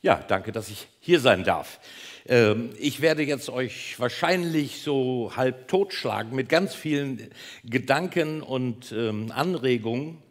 Ja, 0.00 0.24
danke, 0.28 0.52
dass 0.52 0.68
ich 0.68 0.86
hier 1.00 1.18
sein 1.18 1.42
darf. 1.42 1.80
Ähm, 2.26 2.70
ich 2.78 3.00
werde 3.00 3.24
jetzt 3.24 3.50
euch 3.50 3.98
wahrscheinlich 3.98 4.80
so 4.80 5.32
halb 5.34 5.66
totschlagen 5.66 6.36
mit 6.36 6.48
ganz 6.48 6.72
vielen 6.72 7.28
Gedanken 7.64 8.40
und 8.40 8.92
ähm, 8.92 9.32
Anregungen. 9.32 10.22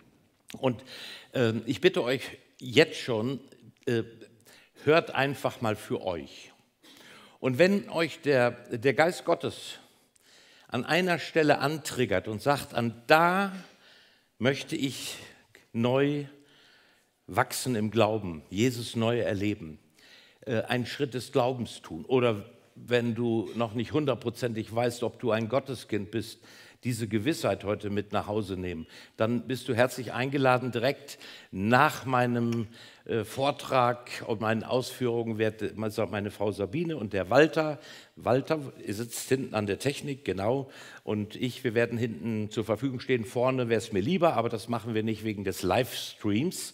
Und 0.58 0.86
ähm, 1.34 1.64
ich 1.66 1.82
bitte 1.82 2.02
euch 2.02 2.22
jetzt 2.60 2.98
schon, 2.98 3.42
äh, 3.88 4.04
hört 4.86 5.12
einfach 5.14 5.60
mal 5.60 5.76
für 5.76 6.02
euch. 6.02 6.54
Und 7.42 7.60
wenn 7.60 7.90
euch 7.90 8.22
der, 8.22 8.52
der 8.70 8.94
Geist 8.94 9.26
Gottes 9.26 9.80
an 10.70 10.86
einer 10.86 11.20
Stelle 11.20 11.60
antriggert 11.60 12.30
und 12.30 12.42
sagt, 12.42 12.74
an 12.74 13.04
da 13.08 13.52
möchte 14.38 14.78
ich 14.78 15.18
neu 15.74 16.26
wachsen 17.28 17.76
im 17.76 17.92
Glauben, 17.92 18.42
Jesus 18.50 18.96
neu 18.96 19.20
erleben, 19.20 19.80
äh, 20.46 20.62
einen 20.64 20.86
Schritt 20.86 21.14
des 21.14 21.32
Glaubens 21.32 21.82
tun. 21.82 22.06
Oder 22.06 22.46
wenn 22.76 23.16
du 23.16 23.50
noch 23.56 23.74
nicht 23.74 23.92
hundertprozentig 23.92 24.74
weißt, 24.74 25.04
ob 25.04 25.20
du 25.20 25.32
ein 25.32 25.50
Gotteskind 25.50 26.12
bist, 26.12 26.40
diese 26.84 27.08
Gewissheit 27.08 27.64
heute 27.64 27.90
mit 27.90 28.14
nach 28.14 28.28
Hause 28.28 28.56
nehmen, 28.56 28.86
dann 29.18 29.48
bist 29.48 29.68
du 29.68 29.74
herzlich 29.74 30.14
eingeladen, 30.14 30.72
direkt 30.72 31.18
nach 31.52 32.06
meinem 32.06 32.68
äh, 33.06 33.24
Vortrag 33.24 34.24
und 34.28 34.42
meinen 34.42 34.64
Ausführungen 34.64 35.38
wird 35.38 35.76
meine 35.76 36.32
Frau 36.32 36.52
Sabine 36.52 36.96
und 36.96 37.14
der 37.14 37.30
Walter, 37.30 37.80
Walter 38.16 38.60
sitzt 38.86 39.28
hinten 39.28 39.56
an 39.56 39.66
der 39.66 39.80
Technik, 39.80 40.24
genau, 40.24 40.70
und 41.04 41.36
ich, 41.36 41.64
wir 41.64 41.74
werden 41.74 41.98
hinten 41.98 42.52
zur 42.52 42.64
Verfügung 42.64 43.00
stehen. 43.00 43.26
Vorne 43.26 43.70
wäre 43.70 43.80
es 43.80 43.92
mir 43.92 44.02
lieber, 44.02 44.36
aber 44.36 44.48
das 44.48 44.70
machen 44.70 44.94
wir 44.94 45.04
nicht 45.04 45.24
wegen 45.24 45.44
des 45.44 45.64
Livestreams, 45.64 46.74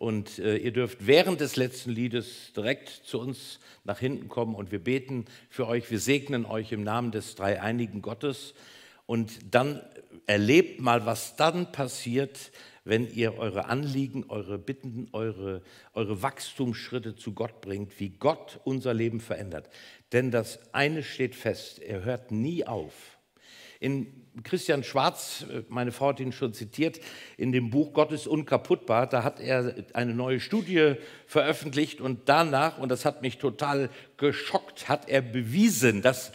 und 0.00 0.38
äh, 0.38 0.56
ihr 0.56 0.72
dürft 0.72 1.06
während 1.06 1.42
des 1.42 1.56
letzten 1.56 1.90
Liedes 1.90 2.54
direkt 2.56 2.88
zu 2.88 3.20
uns 3.20 3.60
nach 3.84 3.98
hinten 3.98 4.28
kommen 4.28 4.54
und 4.54 4.72
wir 4.72 4.82
beten 4.82 5.26
für 5.50 5.68
euch. 5.68 5.90
Wir 5.90 6.00
segnen 6.00 6.46
euch 6.46 6.72
im 6.72 6.82
Namen 6.82 7.10
des 7.12 7.34
dreieinigen 7.34 8.00
Gottes. 8.00 8.54
Und 9.04 9.54
dann 9.54 9.82
erlebt 10.24 10.80
mal, 10.80 11.04
was 11.04 11.36
dann 11.36 11.70
passiert, 11.70 12.50
wenn 12.82 13.12
ihr 13.12 13.36
eure 13.36 13.66
Anliegen, 13.66 14.24
eure 14.30 14.56
Bitten, 14.56 15.08
eure, 15.12 15.60
eure 15.92 16.22
Wachstumsschritte 16.22 17.14
zu 17.14 17.34
Gott 17.34 17.60
bringt, 17.60 18.00
wie 18.00 18.08
Gott 18.08 18.58
unser 18.64 18.94
Leben 18.94 19.20
verändert. 19.20 19.68
Denn 20.12 20.30
das 20.30 20.72
eine 20.72 21.02
steht 21.02 21.34
fest, 21.34 21.78
er 21.78 22.04
hört 22.04 22.30
nie 22.30 22.66
auf. 22.66 23.18
In 23.80 24.06
Christian 24.44 24.84
Schwarz, 24.84 25.44
äh, 25.50 25.62
meine 25.68 25.90
Frau 25.90 26.08
hat 26.08 26.20
ihn 26.20 26.32
schon 26.32 26.54
zitiert, 26.54 27.00
in 27.36 27.50
dem 27.50 27.70
Buch 27.70 27.92
Gott 27.92 28.12
ist 28.12 28.28
unkaputtbar, 28.28 29.08
da 29.08 29.24
hat 29.24 29.40
er 29.40 29.74
eine 29.94 30.14
neue 30.14 30.38
Studie 30.38 30.94
veröffentlicht 31.26 32.00
und 32.00 32.28
danach, 32.28 32.78
und 32.78 32.90
das 32.90 33.04
hat 33.04 33.22
mich 33.22 33.38
total 33.38 33.90
geschockt, 34.16 34.88
hat 34.88 35.08
er 35.08 35.22
bewiesen, 35.22 36.02
dass 36.02 36.32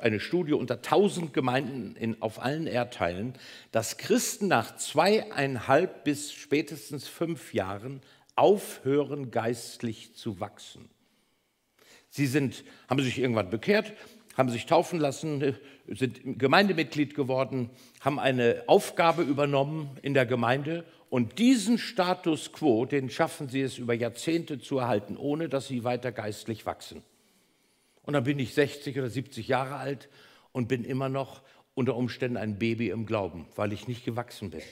eine 0.00 0.20
Studie 0.20 0.54
unter 0.54 0.76
1000 0.76 1.34
Gemeinden 1.34 1.96
in, 1.96 2.22
auf 2.22 2.40
allen 2.40 2.66
Erdteilen, 2.66 3.34
dass 3.70 3.98
Christen 3.98 4.48
nach 4.48 4.76
zweieinhalb 4.76 6.04
bis 6.04 6.32
spätestens 6.32 7.06
fünf 7.06 7.52
Jahren 7.52 8.00
aufhören, 8.34 9.30
geistlich 9.30 10.14
zu 10.14 10.40
wachsen. 10.40 10.88
Sie 12.08 12.26
sind, 12.26 12.64
haben 12.88 13.02
sich 13.02 13.18
irgendwann 13.18 13.50
bekehrt, 13.50 13.92
haben 14.36 14.50
sich 14.50 14.66
taufen 14.66 14.98
lassen, 14.98 15.56
sind 15.86 16.38
Gemeindemitglied 16.38 17.14
geworden, 17.14 17.70
haben 18.00 18.18
eine 18.18 18.64
Aufgabe 18.66 19.22
übernommen 19.22 19.90
in 20.02 20.14
der 20.14 20.26
Gemeinde 20.26 20.84
und 21.10 21.38
diesen 21.38 21.76
Status 21.76 22.52
quo, 22.52 22.86
den 22.86 23.10
schaffen 23.10 23.48
sie 23.48 23.60
es 23.60 23.78
über 23.78 23.92
Jahrzehnte 23.92 24.58
zu 24.58 24.78
erhalten, 24.78 25.16
ohne 25.16 25.48
dass 25.48 25.68
sie 25.68 25.84
weiter 25.84 26.12
geistlich 26.12 26.64
wachsen. 26.64 27.02
Und 28.02 28.14
dann 28.14 28.24
bin 28.24 28.38
ich 28.38 28.54
60 28.54 28.98
oder 28.98 29.10
70 29.10 29.46
Jahre 29.48 29.76
alt 29.76 30.08
und 30.52 30.68
bin 30.68 30.84
immer 30.84 31.08
noch 31.08 31.42
unter 31.74 31.96
Umständen 31.96 32.36
ein 32.36 32.58
Baby 32.58 32.90
im 32.90 33.06
Glauben, 33.06 33.46
weil 33.56 33.72
ich 33.72 33.88
nicht 33.88 34.04
gewachsen 34.04 34.50
bin. 34.50 34.62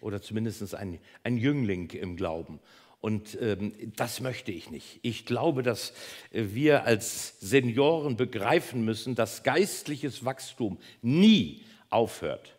Oder 0.00 0.20
zumindest 0.20 0.74
ein, 0.74 0.98
ein 1.22 1.36
Jüngling 1.36 1.90
im 1.90 2.16
Glauben. 2.16 2.60
Und 3.04 3.36
ähm, 3.38 3.74
das 3.96 4.22
möchte 4.22 4.50
ich 4.50 4.70
nicht. 4.70 4.98
Ich 5.02 5.26
glaube, 5.26 5.62
dass 5.62 5.92
äh, 6.32 6.44
wir 6.54 6.84
als 6.84 7.38
Senioren 7.38 8.16
begreifen 8.16 8.82
müssen, 8.82 9.14
dass 9.14 9.42
geistliches 9.42 10.24
Wachstum 10.24 10.78
nie 11.02 11.66
aufhört. 11.90 12.54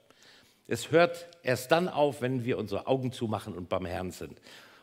Es 0.67 0.91
hört 0.91 1.25
erst 1.41 1.71
dann 1.71 1.89
auf, 1.89 2.21
wenn 2.21 2.45
wir 2.45 2.59
unsere 2.59 2.85
Augen 2.85 3.11
zumachen 3.11 3.55
und 3.55 3.69
beim 3.69 3.87
Herrn 3.87 4.11
sind. 4.11 4.39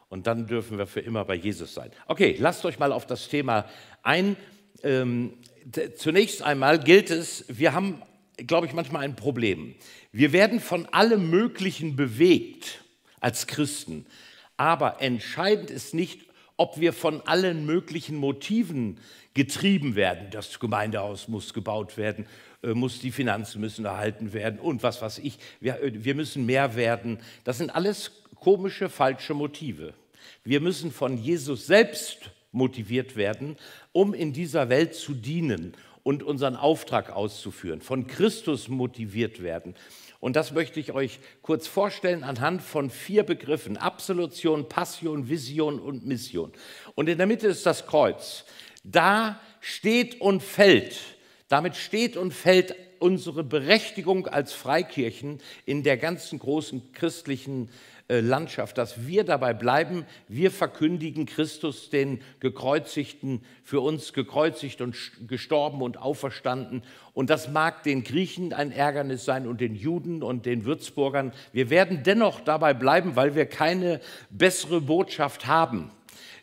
Und 0.08 0.26
dann 0.26 0.48
dürfen 0.48 0.78
wir 0.78 0.88
für 0.88 0.98
immer 0.98 1.24
bei 1.24 1.36
Jesus 1.36 1.74
sein. 1.74 1.92
Okay, 2.08 2.34
lasst 2.40 2.64
euch 2.64 2.80
mal 2.80 2.90
auf 2.90 3.06
das 3.06 3.28
Thema 3.28 3.64
ein. 4.02 4.36
Ähm, 4.82 5.34
zunächst 5.94 6.42
einmal 6.42 6.80
gilt 6.80 7.08
es, 7.12 7.44
wir 7.46 7.72
haben, 7.72 8.02
glaube 8.36 8.66
ich, 8.66 8.72
manchmal 8.72 9.04
ein 9.04 9.14
Problem. 9.14 9.76
Wir 10.10 10.32
werden 10.32 10.58
von 10.58 10.86
allem 10.86 11.30
Möglichen 11.30 11.94
bewegt 11.94 12.82
als 13.20 13.46
Christen. 13.46 14.06
Aber 14.56 15.00
entscheidend 15.00 15.70
ist 15.70 15.94
nicht, 15.94 16.20
ob 16.56 16.78
wir 16.78 16.92
von 16.92 17.20
allen 17.22 17.66
möglichen 17.66 18.16
Motiven 18.16 18.98
getrieben 19.34 19.96
werden. 19.96 20.28
Das 20.30 20.60
Gemeindehaus 20.60 21.28
muss 21.28 21.54
gebaut 21.54 21.96
werden, 21.96 22.26
äh, 22.62 22.68
muss 22.74 23.00
die 23.00 23.10
Finanzen 23.10 23.60
müssen 23.60 23.84
erhalten 23.84 24.32
werden 24.32 24.58
und 24.60 24.82
was 24.82 25.02
weiß 25.02 25.18
ich. 25.18 25.38
Wir, 25.60 25.82
äh, 25.82 26.04
wir 26.04 26.14
müssen 26.14 26.46
mehr 26.46 26.76
werden. 26.76 27.18
Das 27.44 27.58
sind 27.58 27.70
alles 27.70 28.12
komische, 28.34 28.88
falsche 28.88 29.34
Motive. 29.34 29.94
Wir 30.44 30.60
müssen 30.60 30.92
von 30.92 31.16
Jesus 31.16 31.66
selbst 31.66 32.30
motiviert 32.52 33.16
werden, 33.16 33.56
um 33.92 34.14
in 34.14 34.32
dieser 34.32 34.68
Welt 34.68 34.94
zu 34.94 35.14
dienen 35.14 35.74
und 36.02 36.22
unseren 36.22 36.56
Auftrag 36.56 37.10
auszuführen. 37.10 37.80
Von 37.80 38.06
Christus 38.06 38.68
motiviert 38.68 39.42
werden. 39.42 39.74
Und 40.22 40.36
das 40.36 40.52
möchte 40.52 40.78
ich 40.78 40.92
euch 40.92 41.18
kurz 41.42 41.66
vorstellen 41.66 42.22
anhand 42.22 42.62
von 42.62 42.90
vier 42.90 43.24
Begriffen. 43.24 43.76
Absolution, 43.76 44.68
Passion, 44.68 45.28
Vision 45.28 45.80
und 45.80 46.06
Mission. 46.06 46.52
Und 46.94 47.08
in 47.08 47.18
der 47.18 47.26
Mitte 47.26 47.48
ist 47.48 47.66
das 47.66 47.88
Kreuz. 47.88 48.44
Da 48.84 49.40
steht 49.60 50.20
und 50.20 50.40
fällt, 50.40 50.96
damit 51.48 51.74
steht 51.74 52.16
und 52.16 52.32
fällt 52.32 52.76
unsere 53.00 53.42
Berechtigung 53.42 54.28
als 54.28 54.52
Freikirchen 54.52 55.40
in 55.66 55.82
der 55.82 55.96
ganzen 55.96 56.38
großen 56.38 56.92
christlichen 56.92 57.68
Landschaft, 58.20 58.78
dass 58.78 59.06
wir 59.06 59.24
dabei 59.24 59.54
bleiben, 59.54 60.04
wir 60.28 60.50
verkündigen 60.50 61.26
Christus, 61.26 61.90
den 61.90 62.20
gekreuzigten, 62.40 63.44
für 63.62 63.80
uns 63.80 64.12
gekreuzigt 64.12 64.80
und 64.80 64.96
gestorben 65.26 65.82
und 65.82 65.98
auferstanden. 65.98 66.82
Und 67.14 67.30
das 67.30 67.48
mag 67.48 67.82
den 67.82 68.04
Griechen 68.04 68.52
ein 68.52 68.72
Ärgernis 68.72 69.24
sein 69.24 69.46
und 69.46 69.60
den 69.60 69.74
Juden 69.74 70.22
und 70.22 70.46
den 70.46 70.64
Würzburgern. 70.64 71.32
Wir 71.52 71.70
werden 71.70 72.02
dennoch 72.04 72.40
dabei 72.40 72.74
bleiben, 72.74 73.16
weil 73.16 73.34
wir 73.34 73.46
keine 73.46 74.00
bessere 74.30 74.80
Botschaft 74.80 75.46
haben, 75.46 75.90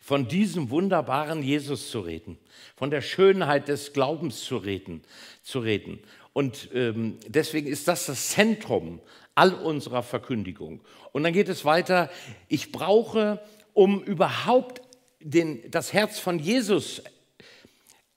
von 0.02 0.28
diesem 0.28 0.70
wunderbaren 0.70 1.44
Jesus 1.44 1.92
zu 1.92 2.00
reden, 2.00 2.38
von 2.76 2.90
der 2.90 3.02
Schönheit 3.02 3.68
des 3.68 3.94
Glaubens 3.94 4.44
zu 4.44 4.58
reden. 4.58 5.02
Zu 5.44 5.60
reden. 5.60 6.00
Und 6.34 6.70
ähm, 6.74 7.18
deswegen 7.28 7.68
ist 7.68 7.88
das 7.88 8.06
das 8.06 8.30
Zentrum 8.30 9.02
all 9.40 9.54
unserer 9.54 10.04
Verkündigung. 10.04 10.82
Und 11.14 11.24
dann 11.24 11.32
geht 11.32 11.48
es 11.48 11.64
weiter, 11.64 12.10
ich 12.50 12.74
brauche, 12.74 13.40
um 13.74 14.04
überhaupt 14.04 14.82
den, 15.22 15.72
das 15.72 15.94
Herz 15.94 16.20
von 16.20 16.40
Jesus 16.40 17.02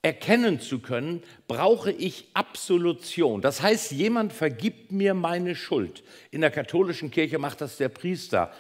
erkennen 0.03 0.59
zu 0.59 0.81
können, 0.81 1.23
brauche 1.47 1.93
ich 1.93 2.27
Absolution. 2.35 3.41
Das 3.41 3.63
heißt, 3.63 3.93
jemand 3.93 4.33
vergibt 4.33 4.91
mir 4.91 5.15
meine 5.15 5.55
Schuld. 5.55 6.03
In 6.33 6.41
der 6.41 6.51
katholischen 6.51 7.13
Kirche 7.13 7.39
macht 7.39 7.61
das 7.61 7.77
der 7.77 7.89
Priester, 7.89 8.53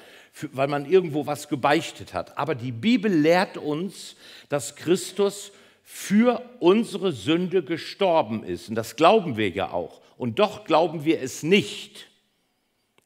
weil 0.52 0.68
man 0.68 0.88
irgendwo 0.88 1.26
was 1.26 1.48
gebeichtet 1.48 2.14
hat. 2.14 2.38
Aber 2.38 2.54
die 2.54 2.70
Bibel 2.70 3.12
lehrt 3.12 3.56
uns, 3.56 4.14
dass 4.48 4.76
Christus 4.76 5.50
für 5.82 6.48
unsere 6.60 7.10
Sünde 7.10 7.64
gestorben 7.64 8.44
ist. 8.44 8.68
Und 8.68 8.76
das 8.76 8.94
glauben 8.94 9.36
wir 9.36 9.48
ja 9.48 9.72
auch. 9.72 10.00
Und 10.16 10.38
doch 10.38 10.64
glauben 10.64 11.04
wir 11.04 11.20
es 11.20 11.42
nicht 11.42 12.11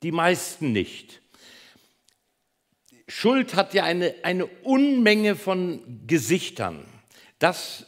die 0.02 0.12
meisten 0.12 0.72
nicht. 0.72 1.20
Schuld 3.08 3.54
hat 3.54 3.72
ja 3.72 3.84
eine, 3.84 4.14
eine 4.22 4.46
Unmenge 4.46 5.36
von 5.36 5.80
Gesichtern. 6.06 6.84
Das, 7.38 7.86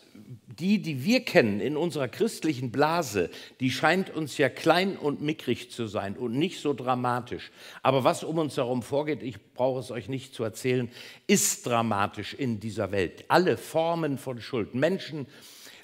die, 0.61 0.81
die 0.81 1.05
wir 1.05 1.25
kennen 1.25 1.61
in 1.61 1.77
unserer 1.77 2.07
christlichen 2.07 2.71
Blase, 2.71 3.31
die 3.59 3.71
scheint 3.71 4.11
uns 4.11 4.39
ja 4.39 4.49
klein 4.49 4.97
und 4.97 5.21
mickrig 5.21 5.73
zu 5.73 5.87
sein 5.87 6.17
und 6.17 6.35
nicht 6.35 6.61
so 6.61 6.73
dramatisch. 6.73 7.51
Aber 7.83 8.05
was 8.05 8.23
um 8.23 8.39
uns 8.39 8.57
herum 8.57 8.83
vorgeht, 8.83 9.23
ich 9.25 9.55
brauche 9.55 9.81
es 9.81 9.91
euch 9.91 10.09
nicht 10.09 10.35
zu 10.35 10.45
erzählen, 10.45 10.89
ist 11.27 11.67
dramatisch 11.67 12.35
in 12.35 12.61
dieser 12.61 12.93
Welt. 12.93 13.25
Alle 13.29 13.57
Formen 13.57 14.19
von 14.19 14.41
Schuld. 14.41 14.75
Menschen 14.75 15.27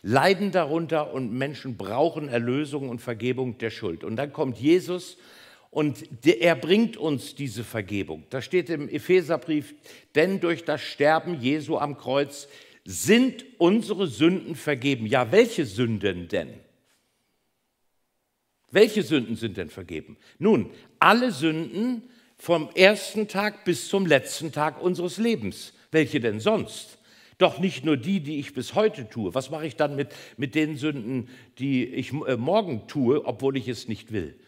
leiden 0.02 0.52
darunter 0.52 1.12
und 1.12 1.32
Menschen 1.32 1.76
brauchen 1.76 2.28
Erlösung 2.28 2.88
und 2.88 3.00
Vergebung 3.00 3.58
der 3.58 3.70
Schuld. 3.70 4.04
Und 4.04 4.16
dann 4.16 4.32
kommt 4.32 4.58
Jesus 4.58 5.16
Und 5.74 6.04
er 6.24 6.54
bringt 6.54 6.96
uns 6.96 7.34
diese 7.34 7.64
Vergebung. 7.64 8.22
Da 8.30 8.40
steht 8.40 8.70
im 8.70 8.88
Epheserbrief, 8.88 9.74
denn 10.14 10.38
durch 10.38 10.64
das 10.64 10.80
Sterben 10.80 11.40
Jesu 11.40 11.78
am 11.78 11.98
Kreuz 11.98 12.46
sind 12.84 13.44
unsere 13.58 14.06
Sünden 14.06 14.54
vergeben. 14.54 15.04
Ja, 15.04 15.32
welche 15.32 15.66
Sünden 15.66 16.28
denn? 16.28 16.50
Welche 18.70 19.02
Sünden 19.02 19.34
sind 19.34 19.56
denn 19.56 19.68
vergeben? 19.68 20.16
Nun, 20.38 20.70
alle 21.00 21.32
Sünden 21.32 22.04
vom 22.36 22.70
ersten 22.76 23.26
Tag 23.26 23.64
bis 23.64 23.88
zum 23.88 24.06
letzten 24.06 24.52
Tag 24.52 24.80
unseres 24.80 25.16
Lebens. 25.16 25.72
Welche 25.90 26.20
denn 26.20 26.38
sonst? 26.38 26.98
Doch 27.38 27.58
nicht 27.58 27.84
nur 27.84 27.96
die, 27.96 28.20
die 28.20 28.38
ich 28.38 28.54
bis 28.54 28.76
heute 28.76 29.10
tue. 29.10 29.34
Was 29.34 29.50
mache 29.50 29.66
ich 29.66 29.74
dann 29.74 29.96
mit, 29.96 30.10
mit 30.36 30.54
den 30.54 30.76
Sünden, 30.76 31.28
die 31.58 31.84
ich 31.84 32.12
äh, 32.12 32.36
morgen 32.36 32.86
tue, 32.86 33.24
obwohl 33.24 33.56
ich 33.56 33.66
es 33.66 33.88
nicht 33.88 34.12
will? 34.12 34.38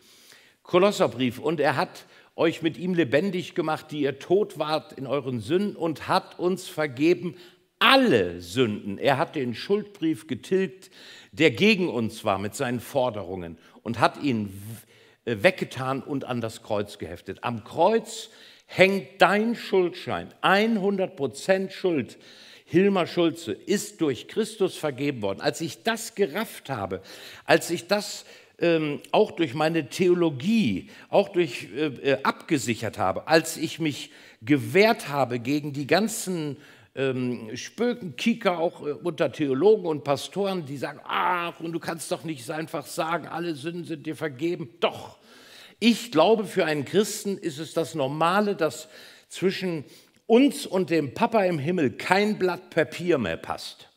Kolosserbrief. 0.67 1.39
Und 1.39 1.61
er 1.61 1.77
hat 1.77 2.07
euch 2.35 2.61
mit 2.61 2.77
ihm 2.77 2.95
lebendig 2.95 3.55
gemacht, 3.55 3.87
die 3.91 4.03
ihr 4.03 4.19
tot 4.19 4.59
wart 4.59 4.93
in 4.93 5.07
euren 5.07 5.41
Sünden 5.41 5.77
und 5.77 6.09
hat 6.09 6.39
uns 6.39 6.69
vergeben 6.69 7.37
alle 7.79 8.41
Sünden. 8.41 8.99
Er 8.99 9.19
hat 9.19 9.37
den 9.37 9.55
Schuldbrief 9.55 10.27
getilgt, 10.27 10.91
der 11.33 11.51
gegen 11.51 11.89
uns 11.89 12.25
war 12.25 12.39
mit 12.39 12.55
seinen 12.55 12.81
Forderungen 12.81 13.59
und 13.83 14.01
hat 14.01 14.23
ihn 14.23 14.53
äh, 15.25 15.37
weggetan 15.43 16.03
und 16.03 16.25
an 16.25 16.41
das 16.41 16.63
Kreuz 16.63 16.99
geheftet. 16.99 17.45
Am 17.45 17.65
Kreuz 17.65 18.31
hängt 18.67 19.21
dein 19.21 19.55
Schuldschein, 19.55 20.33
100% 20.43 21.71
Schuld. 21.71 22.19
Hilmar 22.65 23.07
Schulze 23.07 23.53
ist 23.53 24.01
durch 24.01 24.27
Christus 24.27 24.77
vergeben 24.77 25.23
worden. 25.23 25.41
Als 25.41 25.61
ich 25.61 25.85
das 25.85 26.17
gerafft 26.17 26.69
habe, 26.69 27.01
als 27.45 27.71
ich 27.71 27.87
das 27.87 28.25
ähm, 28.59 29.01
auch 29.13 29.33
durch 29.33 29.55
meine 29.55 29.89
Theologie, 29.89 30.91
auch 31.09 31.29
durch 31.29 31.69
äh, 31.77 31.87
äh 31.87 32.23
abgesichert 32.23 32.99
habe, 32.99 33.29
als 33.29 33.57
ich 33.57 33.79
mich 33.79 34.11
gewehrt 34.43 35.09
habe 35.09 35.39
gegen 35.39 35.73
die 35.73 35.87
ganzen 35.87 36.57
ähm, 36.95 37.55
Spöken, 37.55 38.17
Kieker 38.17 38.59
auch 38.59 38.87
äh, 38.87 38.93
unter 38.93 39.31
Theologen 39.31 39.87
und 39.87 40.05
Pastoren, 40.05 40.65
die 40.65 40.79
sagen, 40.79 41.01
ach, 41.05 41.61
und 41.61 41.73
du 41.73 41.79
kannst 41.79 42.11
doch 42.11 42.25
nicht 42.25 42.51
einfach 42.51 42.87
sagen, 42.87 43.27
alle 43.27 43.55
Sünden 43.55 43.85
sind 43.85 44.07
dir 44.07 44.17
vergeben. 44.17 44.71
Doch, 44.81 45.19
ich 45.79 46.11
glaube, 46.11 46.45
für 46.45 46.65
einen 46.65 46.87
Christen 46.87 47.37
ist 47.37 47.59
es 47.59 47.75
das 47.75 47.95
Normale, 47.95 48.57
dass 48.57 48.89
zwischen 49.29 49.85
uns 50.27 50.67
und 50.67 50.89
dem 50.91 51.13
Papa 51.13 51.45
im 51.45 51.59
Himmel 51.59 51.91
kein 51.91 52.39
Blatt 52.39 52.71
Papier 52.71 53.19
mehr 53.19 53.37
passt. 53.37 53.89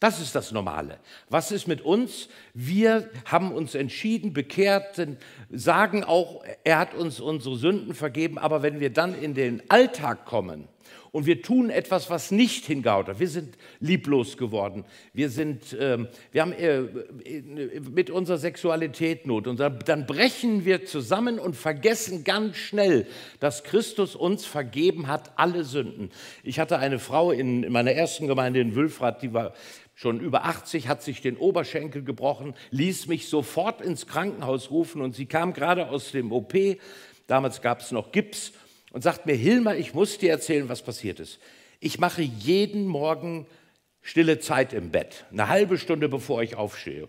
Das 0.00 0.18
ist 0.18 0.34
das 0.34 0.50
Normale. 0.50 0.98
Was 1.28 1.52
ist 1.52 1.68
mit 1.68 1.82
uns? 1.82 2.30
Wir 2.54 3.10
haben 3.26 3.52
uns 3.52 3.74
entschieden, 3.74 4.32
bekehrt, 4.32 5.00
sagen 5.50 6.04
auch, 6.04 6.42
er 6.64 6.78
hat 6.78 6.94
uns 6.94 7.20
unsere 7.20 7.56
Sünden 7.56 7.94
vergeben, 7.94 8.38
aber 8.38 8.62
wenn 8.62 8.80
wir 8.80 8.90
dann 8.90 9.14
in 9.14 9.34
den 9.34 9.62
Alltag 9.68 10.24
kommen, 10.24 10.68
und 11.12 11.26
wir 11.26 11.42
tun 11.42 11.70
etwas, 11.70 12.08
was 12.08 12.30
nicht 12.30 12.66
hingehaut 12.66 13.08
hat. 13.08 13.18
Wir 13.18 13.28
sind 13.28 13.56
lieblos 13.80 14.36
geworden. 14.36 14.84
Wir, 15.12 15.28
sind, 15.28 15.76
ähm, 15.78 16.08
wir 16.30 16.42
haben 16.42 16.52
äh, 16.52 16.82
mit 17.80 18.10
unserer 18.10 18.38
Sexualität 18.38 19.26
Not. 19.26 19.46
Und 19.46 19.58
dann 19.58 20.06
brechen 20.06 20.64
wir 20.64 20.84
zusammen 20.84 21.38
und 21.38 21.56
vergessen 21.56 22.22
ganz 22.22 22.56
schnell, 22.56 23.06
dass 23.40 23.64
Christus 23.64 24.14
uns 24.14 24.46
vergeben 24.46 25.08
hat, 25.08 25.32
alle 25.36 25.64
Sünden. 25.64 26.10
Ich 26.44 26.60
hatte 26.60 26.78
eine 26.78 26.98
Frau 26.98 27.32
in, 27.32 27.64
in 27.64 27.72
meiner 27.72 27.92
ersten 27.92 28.28
Gemeinde 28.28 28.60
in 28.60 28.76
Wülfrath, 28.76 29.22
die 29.22 29.32
war 29.32 29.52
schon 30.00 30.18
über 30.18 30.46
80, 30.46 30.88
hat 30.88 31.02
sich 31.02 31.20
den 31.20 31.36
Oberschenkel 31.36 32.02
gebrochen, 32.02 32.54
ließ 32.70 33.06
mich 33.06 33.28
sofort 33.28 33.82
ins 33.82 34.06
Krankenhaus 34.06 34.70
rufen 34.70 35.02
und 35.02 35.14
sie 35.14 35.26
kam 35.26 35.52
gerade 35.52 35.90
aus 35.90 36.12
dem 36.12 36.32
OP. 36.32 36.54
Damals 37.26 37.60
gab 37.60 37.82
es 37.82 37.92
noch 37.92 38.10
Gips 38.10 38.52
und 38.92 39.02
sagt 39.02 39.26
mir, 39.26 39.34
Hilmar, 39.34 39.76
ich 39.76 39.92
muss 39.92 40.16
dir 40.16 40.30
erzählen, 40.30 40.70
was 40.70 40.80
passiert 40.80 41.20
ist. 41.20 41.38
Ich 41.80 41.98
mache 41.98 42.22
jeden 42.22 42.86
Morgen 42.86 43.46
stille 44.00 44.38
Zeit 44.38 44.72
im 44.72 44.90
Bett, 44.90 45.26
eine 45.32 45.48
halbe 45.48 45.76
Stunde 45.76 46.08
bevor 46.08 46.42
ich 46.42 46.56
aufstehe. 46.56 47.06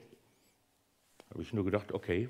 Habe 1.29 1.43
ich 1.43 1.53
nur 1.53 1.63
gedacht, 1.63 1.93
okay, 1.93 2.27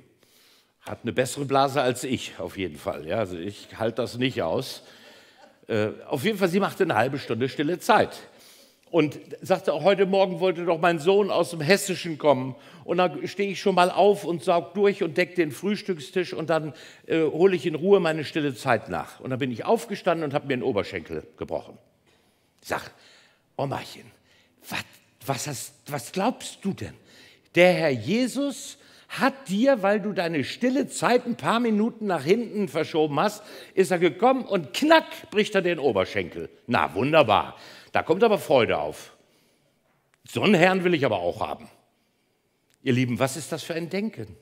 hat 0.81 0.99
eine 1.01 1.11
bessere 1.11 1.45
Blase 1.45 1.81
als 1.81 2.03
ich, 2.03 2.37
auf 2.37 2.55
jeden 2.55 2.77
Fall. 2.77 3.07
Ja, 3.07 3.17
also 3.17 3.35
ich 3.35 3.79
halte 3.79 4.03
das 4.03 4.19
nicht 4.19 4.43
aus. 4.43 4.83
Äh, 5.65 5.87
auf 6.05 6.23
jeden 6.23 6.37
Fall, 6.37 6.49
sie 6.49 6.59
machte 6.59 6.83
eine 6.83 6.93
halbe 6.93 7.17
Stunde 7.17 7.49
stille 7.49 7.79
Zeit 7.79 8.19
und 8.91 9.19
sagte 9.41 9.73
heute 9.83 10.05
Morgen 10.05 10.41
wollte 10.41 10.65
doch 10.65 10.79
mein 10.79 10.99
Sohn 10.99 11.31
aus 11.31 11.51
dem 11.51 11.61
Hessischen 11.61 12.17
kommen. 12.17 12.55
Und 12.83 12.97
dann 12.97 13.25
stehe 13.27 13.49
ich 13.49 13.61
schon 13.61 13.73
mal 13.73 13.89
auf 13.89 14.25
und 14.25 14.43
saug 14.43 14.73
durch 14.73 15.01
und 15.01 15.17
decke 15.17 15.35
den 15.35 15.51
Frühstückstisch 15.51 16.33
und 16.33 16.49
dann 16.49 16.73
äh, 17.07 17.23
hole 17.23 17.55
ich 17.55 17.65
in 17.65 17.75
Ruhe 17.75 18.01
meine 18.01 18.25
stille 18.25 18.53
Zeit 18.53 18.89
nach. 18.89 19.21
Und 19.21 19.29
dann 19.29 19.39
bin 19.39 19.51
ich 19.51 19.65
aufgestanden 19.65 20.25
und 20.25 20.33
habe 20.33 20.47
mir 20.47 20.57
den 20.57 20.63
Oberschenkel 20.63 21.25
gebrochen. 21.37 21.77
Sag, 22.61 22.91
Omachen, 23.55 24.11
was, 25.25 25.47
was, 25.47 25.73
was 25.87 26.11
glaubst 26.11 26.59
du 26.63 26.73
denn? 26.73 26.93
Der 27.55 27.71
Herr 27.71 27.91
Jesus 27.91 28.77
hat 29.07 29.49
dir, 29.49 29.83
weil 29.83 29.99
du 29.99 30.13
deine 30.13 30.43
stille 30.43 30.87
Zeit 30.87 31.25
ein 31.25 31.35
paar 31.35 31.59
Minuten 31.59 32.07
nach 32.07 32.23
hinten 32.23 32.67
verschoben 32.67 33.19
hast, 33.19 33.43
ist 33.73 33.91
er 33.91 33.99
gekommen 33.99 34.45
und 34.45 34.73
knack 34.73 35.05
bricht 35.31 35.55
er 35.55 35.61
den 35.61 35.79
Oberschenkel. 35.79 36.49
Na, 36.67 36.93
wunderbar. 36.93 37.57
Da 37.91 38.03
kommt 38.03 38.23
aber 38.23 38.37
Freude 38.37 38.77
auf. 38.77 39.15
So 40.27 40.41
einen 40.43 40.53
Herrn 40.53 40.83
will 40.83 40.93
ich 40.93 41.05
aber 41.05 41.19
auch 41.19 41.41
haben. 41.41 41.69
Ihr 42.83 42.93
Lieben, 42.93 43.19
was 43.19 43.37
ist 43.37 43.51
das 43.51 43.63
für 43.63 43.73
ein 43.73 43.89
Denken? 43.89 44.35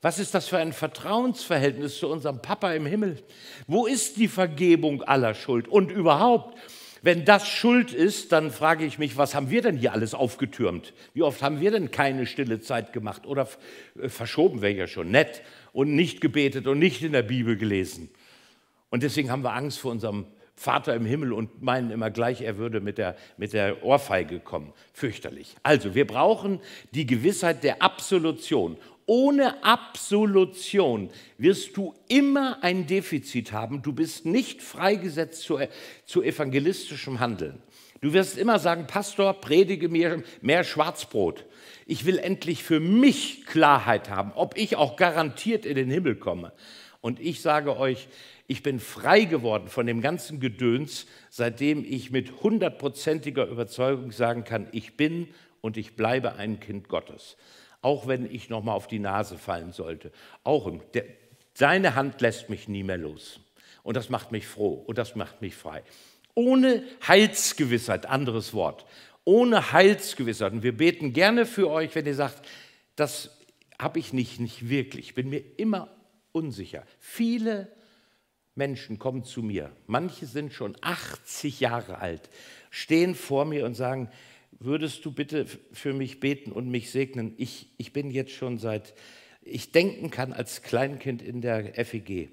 Was 0.00 0.18
ist 0.18 0.34
das 0.34 0.48
für 0.48 0.58
ein 0.58 0.72
Vertrauensverhältnis 0.72 1.98
zu 1.98 2.08
unserem 2.08 2.40
Papa 2.40 2.72
im 2.72 2.86
Himmel? 2.86 3.22
Wo 3.66 3.86
ist 3.86 4.16
die 4.16 4.28
Vergebung 4.28 5.02
aller 5.02 5.34
Schuld? 5.34 5.66
Und 5.66 5.90
überhaupt, 5.90 6.56
wenn 7.02 7.24
das 7.24 7.48
Schuld 7.48 7.92
ist, 7.92 8.32
dann 8.32 8.50
frage 8.50 8.84
ich 8.84 8.98
mich, 8.98 9.16
was 9.16 9.34
haben 9.34 9.50
wir 9.50 9.62
denn 9.62 9.76
hier 9.76 9.92
alles 9.92 10.14
aufgetürmt? 10.14 10.92
Wie 11.14 11.22
oft 11.22 11.42
haben 11.42 11.60
wir 11.60 11.70
denn 11.70 11.90
keine 11.90 12.26
stille 12.26 12.60
Zeit 12.60 12.92
gemacht? 12.92 13.26
Oder 13.26 13.48
äh, 14.00 14.08
verschoben 14.08 14.62
wäre 14.62 14.74
ja 14.74 14.86
schon 14.86 15.10
nett 15.10 15.42
und 15.72 15.94
nicht 15.94 16.20
gebetet 16.20 16.66
und 16.66 16.78
nicht 16.78 17.02
in 17.02 17.12
der 17.12 17.22
Bibel 17.22 17.56
gelesen. 17.56 18.08
Und 18.90 19.02
deswegen 19.02 19.30
haben 19.30 19.42
wir 19.42 19.52
Angst 19.52 19.80
vor 19.80 19.90
unserem 19.90 20.26
Vater 20.58 20.94
im 20.94 21.06
Himmel 21.06 21.32
und 21.32 21.62
meinen 21.62 21.92
immer 21.92 22.10
gleich, 22.10 22.40
er 22.40 22.58
würde 22.58 22.80
mit 22.80 22.98
der, 22.98 23.16
mit 23.36 23.52
der 23.52 23.84
Ohrfeige 23.84 24.40
kommen. 24.40 24.72
Fürchterlich. 24.92 25.54
Also, 25.62 25.94
wir 25.94 26.04
brauchen 26.04 26.58
die 26.90 27.06
Gewissheit 27.06 27.62
der 27.62 27.80
Absolution. 27.80 28.76
Ohne 29.06 29.62
Absolution 29.62 31.10
wirst 31.38 31.76
du 31.76 31.94
immer 32.08 32.58
ein 32.62 32.88
Defizit 32.88 33.52
haben. 33.52 33.82
Du 33.82 33.92
bist 33.92 34.26
nicht 34.26 34.60
freigesetzt 34.60 35.42
zu, 35.42 35.60
zu 36.04 36.22
evangelistischem 36.22 37.20
Handeln. 37.20 37.62
Du 38.00 38.12
wirst 38.12 38.36
immer 38.36 38.58
sagen, 38.58 38.88
Pastor, 38.88 39.34
predige 39.34 39.88
mir 39.88 40.24
mehr 40.40 40.64
Schwarzbrot. 40.64 41.44
Ich 41.86 42.04
will 42.04 42.18
endlich 42.18 42.64
für 42.64 42.80
mich 42.80 43.46
Klarheit 43.46 44.10
haben, 44.10 44.32
ob 44.34 44.56
ich 44.56 44.74
auch 44.74 44.96
garantiert 44.96 45.64
in 45.64 45.76
den 45.76 45.88
Himmel 45.90 46.16
komme. 46.16 46.52
Und 47.00 47.20
ich 47.20 47.40
sage 47.42 47.76
euch, 47.76 48.08
ich 48.50 48.62
bin 48.62 48.80
frei 48.80 49.24
geworden 49.24 49.68
von 49.68 49.86
dem 49.86 50.00
ganzen 50.00 50.40
Gedöns, 50.40 51.06
seitdem 51.28 51.84
ich 51.84 52.10
mit 52.10 52.42
hundertprozentiger 52.42 53.46
Überzeugung 53.46 54.10
sagen 54.10 54.42
kann, 54.42 54.68
ich 54.72 54.96
bin 54.96 55.28
und 55.60 55.76
ich 55.76 55.96
bleibe 55.96 56.36
ein 56.36 56.58
Kind 56.58 56.88
Gottes. 56.88 57.36
Auch 57.82 58.08
wenn 58.08 58.28
ich 58.28 58.48
nochmal 58.48 58.74
auf 58.74 58.88
die 58.88 58.98
Nase 58.98 59.36
fallen 59.36 59.72
sollte. 59.72 60.10
Auch 60.44 60.72
der, 60.94 61.04
seine 61.52 61.94
Hand 61.94 62.22
lässt 62.22 62.48
mich 62.48 62.68
nie 62.68 62.82
mehr 62.82 62.96
los. 62.96 63.38
Und 63.82 63.98
das 63.98 64.08
macht 64.08 64.32
mich 64.32 64.46
froh 64.46 64.82
und 64.86 64.96
das 64.96 65.14
macht 65.14 65.42
mich 65.42 65.54
frei. 65.54 65.82
Ohne 66.34 66.84
Heilsgewissheit, 67.06 68.06
anderes 68.06 68.54
Wort, 68.54 68.86
ohne 69.24 69.72
Heilsgewissheit. 69.72 70.54
Und 70.54 70.62
wir 70.62 70.74
beten 70.74 71.12
gerne 71.12 71.44
für 71.44 71.68
euch, 71.68 71.94
wenn 71.94 72.06
ihr 72.06 72.14
sagt, 72.14 72.48
das 72.96 73.38
habe 73.78 73.98
ich 73.98 74.14
nicht, 74.14 74.40
nicht 74.40 74.70
wirklich, 74.70 75.14
bin 75.14 75.28
mir 75.28 75.44
immer 75.58 75.94
unsicher. 76.32 76.84
Viele 76.98 77.68
Menschen 78.58 78.98
kommen 78.98 79.24
zu 79.24 79.42
mir, 79.42 79.74
manche 79.86 80.26
sind 80.26 80.52
schon 80.52 80.76
80 80.82 81.60
Jahre 81.60 81.98
alt, 81.98 82.28
stehen 82.70 83.14
vor 83.14 83.46
mir 83.46 83.64
und 83.64 83.74
sagen, 83.74 84.10
würdest 84.58 85.04
du 85.04 85.12
bitte 85.12 85.46
für 85.72 85.94
mich 85.94 86.20
beten 86.20 86.52
und 86.52 86.68
mich 86.68 86.90
segnen? 86.90 87.34
Ich, 87.38 87.72
ich 87.78 87.92
bin 87.94 88.10
jetzt 88.10 88.32
schon 88.32 88.58
seit, 88.58 88.94
ich 89.40 89.72
denken 89.72 90.10
kann 90.10 90.32
als 90.34 90.62
Kleinkind 90.62 91.22
in 91.22 91.40
der 91.40 91.72
FEG, 91.86 92.30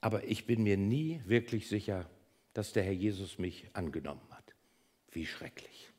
aber 0.00 0.24
ich 0.24 0.46
bin 0.46 0.64
mir 0.64 0.76
nie 0.76 1.22
wirklich 1.26 1.68
sicher, 1.68 2.10
dass 2.54 2.72
der 2.72 2.82
Herr 2.82 2.92
Jesus 2.92 3.38
mich 3.38 3.68
angenommen 3.74 4.26
hat. 4.30 4.54
Wie 5.12 5.26
schrecklich. 5.26 5.90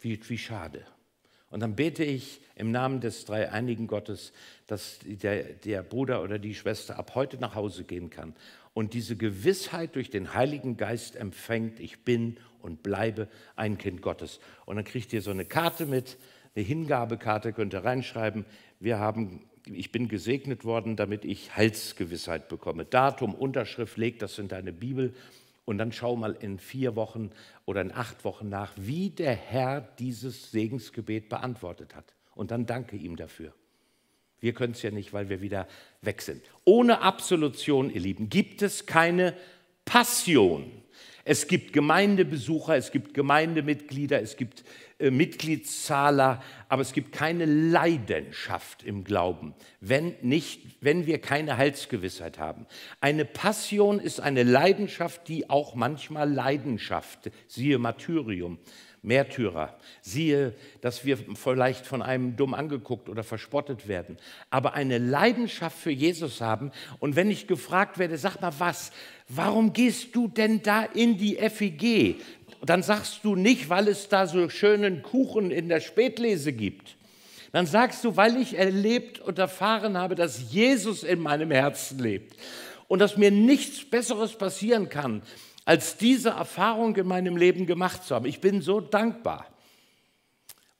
Wie, 0.00 0.18
wie 0.28 0.38
schade. 0.38 0.86
Und 1.50 1.60
dann 1.60 1.76
bete 1.76 2.04
ich 2.04 2.40
im 2.56 2.70
Namen 2.70 3.00
des 3.00 3.24
dreieinigen 3.24 3.86
Gottes, 3.86 4.32
dass 4.66 4.98
der, 5.04 5.44
der 5.44 5.82
Bruder 5.82 6.22
oder 6.22 6.38
die 6.38 6.54
Schwester 6.54 6.98
ab 6.98 7.14
heute 7.14 7.38
nach 7.38 7.54
Hause 7.54 7.84
gehen 7.84 8.10
kann 8.10 8.34
und 8.74 8.94
diese 8.94 9.16
Gewissheit 9.16 9.96
durch 9.96 10.08
den 10.08 10.34
Heiligen 10.34 10.76
Geist 10.76 11.16
empfängt, 11.16 11.80
ich 11.80 12.04
bin 12.04 12.36
und 12.62 12.82
bleibe 12.84 13.28
ein 13.56 13.76
Kind 13.76 14.02
Gottes. 14.02 14.40
Und 14.66 14.76
dann 14.76 14.84
kriegt 14.84 15.12
ihr 15.12 15.20
so 15.20 15.32
eine 15.32 15.44
Karte 15.44 15.84
mit, 15.84 16.16
eine 16.54 16.64
Hingabekarte, 16.64 17.52
könnt 17.52 17.74
ihr 17.74 17.84
reinschreiben, 17.84 18.44
wir 18.78 18.98
haben 18.98 19.42
ich 19.70 19.92
bin 19.92 20.08
gesegnet 20.08 20.64
worden, 20.64 20.96
damit 20.96 21.24
ich 21.24 21.54
Heilsgewissheit 21.54 22.48
bekomme. 22.48 22.84
Datum, 22.84 23.34
Unterschrift, 23.34 23.98
leg 23.98 24.18
das 24.18 24.38
in 24.38 24.48
deine 24.48 24.72
Bibel 24.72 25.12
und 25.68 25.76
dann 25.76 25.92
schau 25.92 26.16
mal 26.16 26.32
in 26.32 26.58
vier 26.58 26.96
Wochen 26.96 27.28
oder 27.66 27.82
in 27.82 27.92
acht 27.92 28.24
Wochen 28.24 28.48
nach, 28.48 28.72
wie 28.76 29.10
der 29.10 29.34
Herr 29.34 29.82
dieses 29.82 30.50
Segensgebet 30.50 31.28
beantwortet 31.28 31.94
hat. 31.94 32.14
Und 32.34 32.52
dann 32.52 32.64
danke 32.64 32.96
ihm 32.96 33.16
dafür. 33.16 33.52
Wir 34.40 34.54
können 34.54 34.72
es 34.72 34.80
ja 34.80 34.90
nicht, 34.90 35.12
weil 35.12 35.28
wir 35.28 35.42
wieder 35.42 35.68
weg 36.00 36.22
sind. 36.22 36.42
Ohne 36.64 37.02
Absolution, 37.02 37.90
ihr 37.90 38.00
Lieben, 38.00 38.30
gibt 38.30 38.62
es 38.62 38.86
keine 38.86 39.36
Passion. 39.84 40.72
Es 41.30 41.46
gibt 41.46 41.74
Gemeindebesucher, 41.74 42.74
es 42.78 42.90
gibt 42.90 43.12
Gemeindemitglieder, 43.12 44.22
es 44.22 44.38
gibt 44.38 44.64
äh, 44.98 45.10
Mitgliedszahler, 45.10 46.42
aber 46.70 46.80
es 46.80 46.94
gibt 46.94 47.12
keine 47.12 47.44
Leidenschaft 47.44 48.82
im 48.82 49.04
Glauben, 49.04 49.54
wenn, 49.82 50.14
nicht, 50.22 50.62
wenn 50.80 51.04
wir 51.04 51.20
keine 51.20 51.58
Heilsgewissheit 51.58 52.38
haben. 52.38 52.64
Eine 53.02 53.26
Passion 53.26 54.00
ist 54.00 54.20
eine 54.20 54.42
Leidenschaft, 54.42 55.28
die 55.28 55.50
auch 55.50 55.74
manchmal 55.74 56.32
Leidenschaft, 56.32 57.30
siehe 57.46 57.76
Martyrium, 57.76 58.58
Märtyrer. 59.02 59.76
Siehe, 60.00 60.54
dass 60.80 61.04
wir 61.04 61.18
vielleicht 61.34 61.86
von 61.86 62.02
einem 62.02 62.36
dumm 62.36 62.54
angeguckt 62.54 63.08
oder 63.08 63.22
verspottet 63.22 63.88
werden. 63.88 64.18
Aber 64.50 64.74
eine 64.74 64.98
Leidenschaft 64.98 65.78
für 65.78 65.90
Jesus 65.90 66.40
haben. 66.40 66.72
Und 66.98 67.16
wenn 67.16 67.30
ich 67.30 67.46
gefragt 67.46 67.98
werde, 67.98 68.18
sag 68.18 68.40
mal 68.40 68.52
was, 68.58 68.92
warum 69.28 69.72
gehst 69.72 70.14
du 70.16 70.28
denn 70.28 70.62
da 70.62 70.82
in 70.84 71.18
die 71.18 71.36
FEG? 71.36 72.16
Dann 72.62 72.82
sagst 72.82 73.20
du 73.22 73.36
nicht, 73.36 73.68
weil 73.68 73.88
es 73.88 74.08
da 74.08 74.26
so 74.26 74.48
schönen 74.48 75.02
Kuchen 75.02 75.50
in 75.50 75.68
der 75.68 75.80
Spätlese 75.80 76.52
gibt. 76.52 76.96
Dann 77.52 77.66
sagst 77.66 78.04
du, 78.04 78.16
weil 78.16 78.36
ich 78.36 78.58
erlebt 78.58 79.20
und 79.20 79.38
erfahren 79.38 79.96
habe, 79.96 80.14
dass 80.14 80.52
Jesus 80.52 81.02
in 81.02 81.20
meinem 81.20 81.50
Herzen 81.50 81.98
lebt 81.98 82.36
und 82.88 82.98
dass 82.98 83.16
mir 83.16 83.30
nichts 83.30 83.88
Besseres 83.88 84.36
passieren 84.36 84.88
kann, 84.88 85.22
als 85.64 85.96
diese 85.96 86.30
Erfahrung 86.30 86.96
in 86.96 87.06
meinem 87.06 87.36
Leben 87.36 87.66
gemacht 87.66 88.04
zu 88.04 88.14
haben. 88.14 88.26
Ich 88.26 88.40
bin 88.40 88.60
so 88.60 88.80
dankbar. 88.80 89.46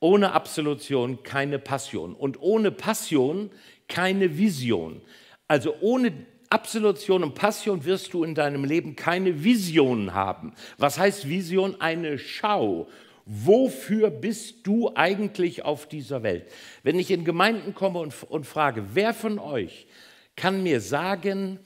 Ohne 0.00 0.32
Absolution 0.32 1.22
keine 1.22 1.58
Passion 1.58 2.14
und 2.14 2.40
ohne 2.40 2.70
Passion 2.70 3.50
keine 3.88 4.38
Vision. 4.38 5.00
Also 5.48 5.74
ohne 5.80 6.12
Absolution 6.50 7.22
und 7.22 7.34
Passion 7.34 7.84
wirst 7.84 8.12
du 8.14 8.24
in 8.24 8.34
deinem 8.34 8.64
Leben 8.64 8.96
keine 8.96 9.44
Vision 9.44 10.14
haben. 10.14 10.54
Was 10.78 10.98
heißt 10.98 11.28
Vision? 11.28 11.80
Eine 11.80 12.18
Schau. 12.18 12.88
Wofür 13.26 14.10
bist 14.10 14.66
du 14.66 14.92
eigentlich 14.94 15.64
auf 15.64 15.86
dieser 15.86 16.22
Welt? 16.22 16.46
Wenn 16.82 16.98
ich 16.98 17.10
in 17.10 17.24
Gemeinden 17.24 17.74
komme 17.74 17.98
und, 17.98 18.14
und 18.30 18.46
frage, 18.46 18.84
wer 18.94 19.12
von 19.12 19.38
euch 19.38 19.86
kann 20.34 20.62
mir 20.62 20.80
sagen, 20.80 21.58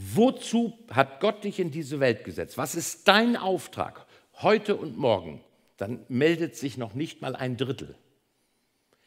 Wozu 0.00 0.78
hat 0.90 1.18
Gott 1.18 1.42
dich 1.42 1.58
in 1.58 1.72
diese 1.72 1.98
Welt 1.98 2.22
gesetzt? 2.22 2.56
Was 2.56 2.76
ist 2.76 3.08
dein 3.08 3.36
Auftrag 3.36 4.06
heute 4.42 4.76
und 4.76 4.96
morgen? 4.96 5.40
Dann 5.76 6.04
meldet 6.08 6.54
sich 6.54 6.76
noch 6.76 6.94
nicht 6.94 7.20
mal 7.20 7.34
ein 7.34 7.56
Drittel. 7.56 7.96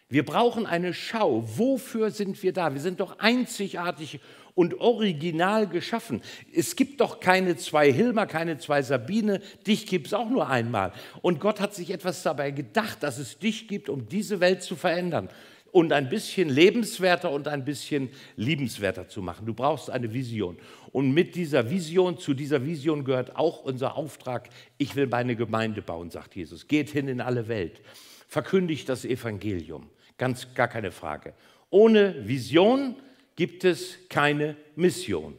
Wir 0.09 0.25
brauchen 0.25 0.65
eine 0.65 0.93
Schau. 0.93 1.45
Wofür 1.57 2.11
sind 2.11 2.43
wir 2.43 2.51
da? 2.51 2.73
Wir 2.73 2.81
sind 2.81 3.00
doch 3.00 3.19
einzigartig 3.19 4.19
und 4.55 4.79
original 4.79 5.67
geschaffen. 5.67 6.22
Es 6.53 6.75
gibt 6.75 7.01
doch 7.01 7.20
keine 7.20 7.58
zwei 7.58 7.91
Hilmer, 7.91 8.25
keine 8.25 8.58
zwei 8.58 8.81
Sabine. 8.81 9.41
Dich 9.65 9.88
gibt 9.88 10.08
es 10.08 10.13
auch 10.13 10.29
nur 10.29 10.50
einmal. 10.50 10.93
Und 11.22 11.39
Gott 11.39 11.60
hat 11.60 11.74
sich 11.74 11.91
etwas 11.91 12.24
dabei 12.24 12.51
gedacht, 12.51 13.03
dass 13.03 13.17
es 13.17 13.39
dich 13.39 13.67
gibt, 13.67 13.89
um 13.89 14.08
diese 14.08 14.39
Welt 14.39 14.63
zu 14.63 14.75
verändern 14.75 15.29
und 15.72 15.93
ein 15.93 16.10
bisschen 16.10 16.50
lebenswerter 16.50 17.31
und 17.31 17.48
ein 17.48 17.63
bisschen 17.63 18.10
liebenswerter 18.36 19.08
zu 19.08 19.22
machen. 19.22 19.46
Du 19.46 19.53
brauchst 19.53 19.89
eine 19.89 20.13
Vision. 20.13 20.58
Und 20.91 21.13
mit 21.13 21.36
dieser 21.36 21.70
Vision, 21.70 22.17
zu 22.17 22.34
dieser 22.34 22.65
Vision 22.65 23.05
gehört 23.05 23.36
auch 23.36 23.63
unser 23.63 23.96
Auftrag, 23.96 24.50
ich 24.77 24.96
will 24.96 25.08
meine 25.08 25.36
Gemeinde 25.36 25.81
bauen, 25.81 26.10
sagt 26.10 26.36
Jesus. 26.36 26.67
Geht 26.67 26.89
hin 26.89 27.08
in 27.08 27.22
alle 27.22 27.48
Welt. 27.48 27.81
Verkündigt 28.27 28.89
das 28.89 29.05
Evangelium. 29.05 29.89
Ganz 30.17 30.53
gar 30.53 30.67
keine 30.67 30.91
Frage. 30.91 31.34
Ohne 31.70 32.27
Vision 32.27 32.96
gibt 33.41 33.63
es 33.63 33.98
keine 34.07 34.55
Mission. 34.75 35.36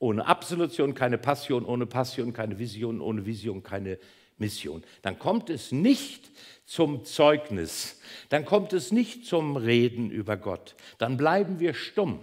Ohne 0.00 0.26
Absolution 0.26 0.92
keine 0.92 1.18
Passion, 1.18 1.64
ohne 1.64 1.86
Passion 1.86 2.32
keine 2.32 2.58
Vision, 2.58 3.00
ohne 3.00 3.26
Vision 3.26 3.62
keine 3.62 4.00
Mission. 4.38 4.82
Dann 5.02 5.20
kommt 5.20 5.48
es 5.48 5.70
nicht 5.70 6.32
zum 6.66 7.04
Zeugnis, 7.04 8.00
dann 8.28 8.44
kommt 8.44 8.72
es 8.72 8.90
nicht 8.90 9.24
zum 9.24 9.56
Reden 9.56 10.10
über 10.10 10.36
Gott, 10.36 10.74
dann 10.98 11.16
bleiben 11.16 11.60
wir 11.60 11.74
stumm 11.74 12.18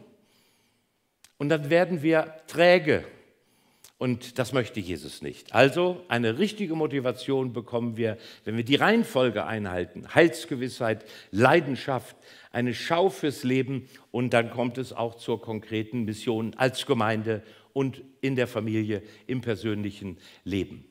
und 1.38 1.48
dann 1.48 1.70
werden 1.70 2.02
wir 2.02 2.36
träge. 2.48 3.06
Und 3.98 4.38
das 4.40 4.52
möchte 4.52 4.82
Jesus 4.82 5.22
nicht. 5.22 5.56
Also 5.56 6.04
eine 6.10 6.38
richtige 6.38 6.76
Motivation 6.76 7.54
bekommen 7.54 7.96
wir, 7.96 8.18
wenn 8.44 8.58
wir 8.58 8.66
die 8.66 8.76
Reihenfolge 8.76 9.46
einhalten. 9.46 10.14
Heilsgewissheit, 10.14 11.06
Leidenschaft, 11.32 12.18
eine 12.56 12.74
Schau 12.74 13.10
fürs 13.10 13.44
Leben 13.44 13.90
und 14.12 14.34
dann 14.34 14.50
kommt 14.50 14.78
es 14.78 14.94
auch 14.94 15.16
zur 15.16 15.42
konkreten 15.42 16.06
Mission 16.06 16.54
als 16.56 16.86
Gemeinde 16.86 17.44
und 17.74 18.02
in 18.22 18.38
der 18.38 18.48
Familie, 18.48 19.04
im 19.28 19.42
persönlichen 19.42 20.18
Leben. 20.46 20.86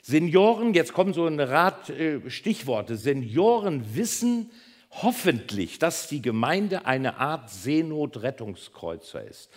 Senioren, 0.00 0.72
jetzt 0.72 0.94
kommen 0.94 1.12
so 1.12 1.26
eine 1.26 1.50
Rat 1.50 1.90
äh, 1.90 2.28
Stichworte. 2.30 2.96
Senioren 2.96 3.94
wissen 3.94 4.50
hoffentlich, 4.90 5.78
dass 5.78 6.08
die 6.08 6.22
Gemeinde 6.22 6.86
eine 6.86 7.18
Art 7.18 7.50
Seenotrettungskreuzer 7.50 9.22
ist. 9.22 9.50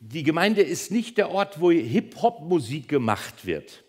Die 0.00 0.22
Gemeinde 0.22 0.62
ist 0.62 0.90
nicht 0.90 1.18
der 1.18 1.30
Ort, 1.30 1.60
wo 1.60 1.70
Hip-Hop-Musik 1.72 2.88
gemacht 2.88 3.44
wird. 3.44 3.83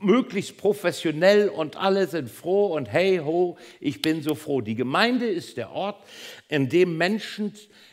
Möglichst 0.00 0.56
professionell 0.56 1.48
und 1.48 1.76
alle 1.76 2.06
sind 2.08 2.30
froh 2.30 2.74
und 2.74 2.90
hey 2.90 3.18
ho, 3.18 3.56
ich 3.80 4.02
bin 4.02 4.22
so 4.22 4.34
froh. 4.34 4.60
Die 4.60 4.74
Gemeinde 4.74 5.26
ist 5.26 5.56
der 5.56 5.70
Ort, 5.70 6.02
in 6.48 6.68
dem 6.68 6.96
Menschen 6.96 7.52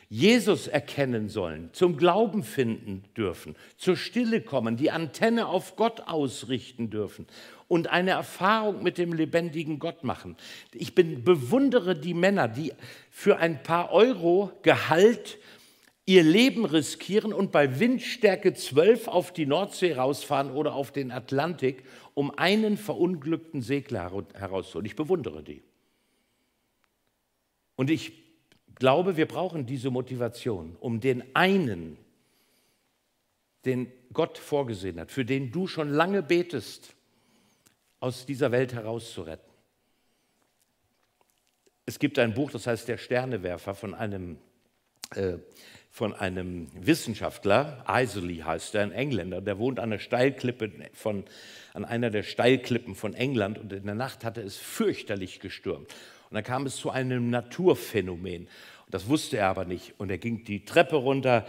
Jesus 0.10 0.68
erkennen 0.68 1.30
sollen, 1.30 1.70
zum 1.72 1.96
Glauben 1.96 2.44
finden 2.44 3.04
dürfen, 3.16 3.56
zur 3.78 3.96
Stille 3.96 4.42
kommen, 4.42 4.76
die 4.76 4.92
Antenne 4.92 5.48
auf 5.48 5.78
Gott 5.78 6.02
ausrichten 6.02 6.90
dürfen 6.90 7.28
und 7.70 7.88
eine 7.88 8.12
Erfahrung 8.12 8.84
mit 8.84 8.98
dem 8.98 9.14
lebendigen 9.14 9.80
Gott 9.80 10.04
machen. 10.04 10.36
Ich 10.74 10.96
bin, 10.96 11.24
bewundere 11.24 11.96
die 11.96 12.14
Männer, 12.14 12.50
die 12.50 12.74
für 13.10 13.38
ein 13.38 13.64
paar 13.64 13.94
Euro 13.94 14.52
Gehalt 14.64 15.38
ihr 16.06 16.24
Leben 16.24 16.66
riskieren 16.66 17.34
und 17.34 17.52
bei 17.52 17.80
Windstärke 17.80 18.54
12 18.54 19.08
auf 19.08 19.32
die 19.34 19.46
Nordsee 19.46 19.94
rausfahren 19.94 20.52
oder 20.52 20.74
auf 20.74 20.92
den 20.92 21.12
Atlantik, 21.12 21.84
um 22.14 22.38
einen 22.38 22.78
verunglückten 22.78 23.62
Segler 23.62 24.12
herauszuholen. 24.34 24.86
Ich 24.86 24.96
bewundere 24.96 25.44
die. 25.44 25.64
Und 27.76 27.90
ich 27.90 28.14
glaube, 28.76 29.16
wir 29.16 29.28
brauchen 29.28 29.66
diese 29.66 29.92
Motivation, 29.92 30.76
um 30.80 31.00
den 31.00 31.36
einen, 31.36 31.98
den 33.66 33.92
Gott 34.12 34.38
vorgesehen 34.38 35.00
hat, 35.00 35.12
für 35.12 35.24
den 35.24 35.52
du 35.52 35.68
schon 35.68 35.90
lange 35.90 36.24
betest, 36.24 36.96
aus 38.00 38.26
dieser 38.26 38.52
Welt 38.52 38.74
herauszuretten. 38.74 39.52
Es 41.86 42.00
gibt 42.00 42.20
ein 42.20 42.34
Buch, 42.34 42.52
das 42.52 42.68
heißt 42.68 42.88
Der 42.88 42.98
Sternewerfer 42.98 43.76
von 43.76 43.94
einem, 43.94 44.38
äh, 45.16 45.38
von 45.92 46.14
einem 46.14 46.68
Wissenschaftler, 46.74 47.84
Isley 47.88 48.38
heißt 48.38 48.76
er, 48.76 48.84
ein 48.84 48.94
Engländer, 48.94 49.42
der 49.42 49.60
wohnt 49.60 49.78
an, 49.78 49.92
einer 49.92 50.00
Steilklippe 50.00 50.72
von, 50.94 51.26
an 51.74 51.84
einer 51.84 52.10
der 52.10 52.24
Steilklippen 52.24 52.96
von 52.96 53.14
England 53.14 53.58
und 53.58 53.74
in 53.74 53.86
der 53.86 53.96
Nacht 53.96 54.24
hatte 54.24 54.42
es 54.42 54.56
fürchterlich 54.56 55.42
gestürmt. 55.42 55.94
Und 56.30 56.36
dann 56.36 56.46
kam 56.46 56.66
es 56.66 56.78
zu 56.78 56.92
einem 56.92 57.30
Naturphänomen. 57.30 58.48
Das 58.90 59.10
wusste 59.10 59.38
er 59.38 59.48
aber 59.48 59.66
nicht. 59.66 59.94
Und 59.98 60.10
er 60.10 60.18
ging 60.18 60.46
die 60.46 60.64
Treppe 60.64 60.96
runter 60.96 61.46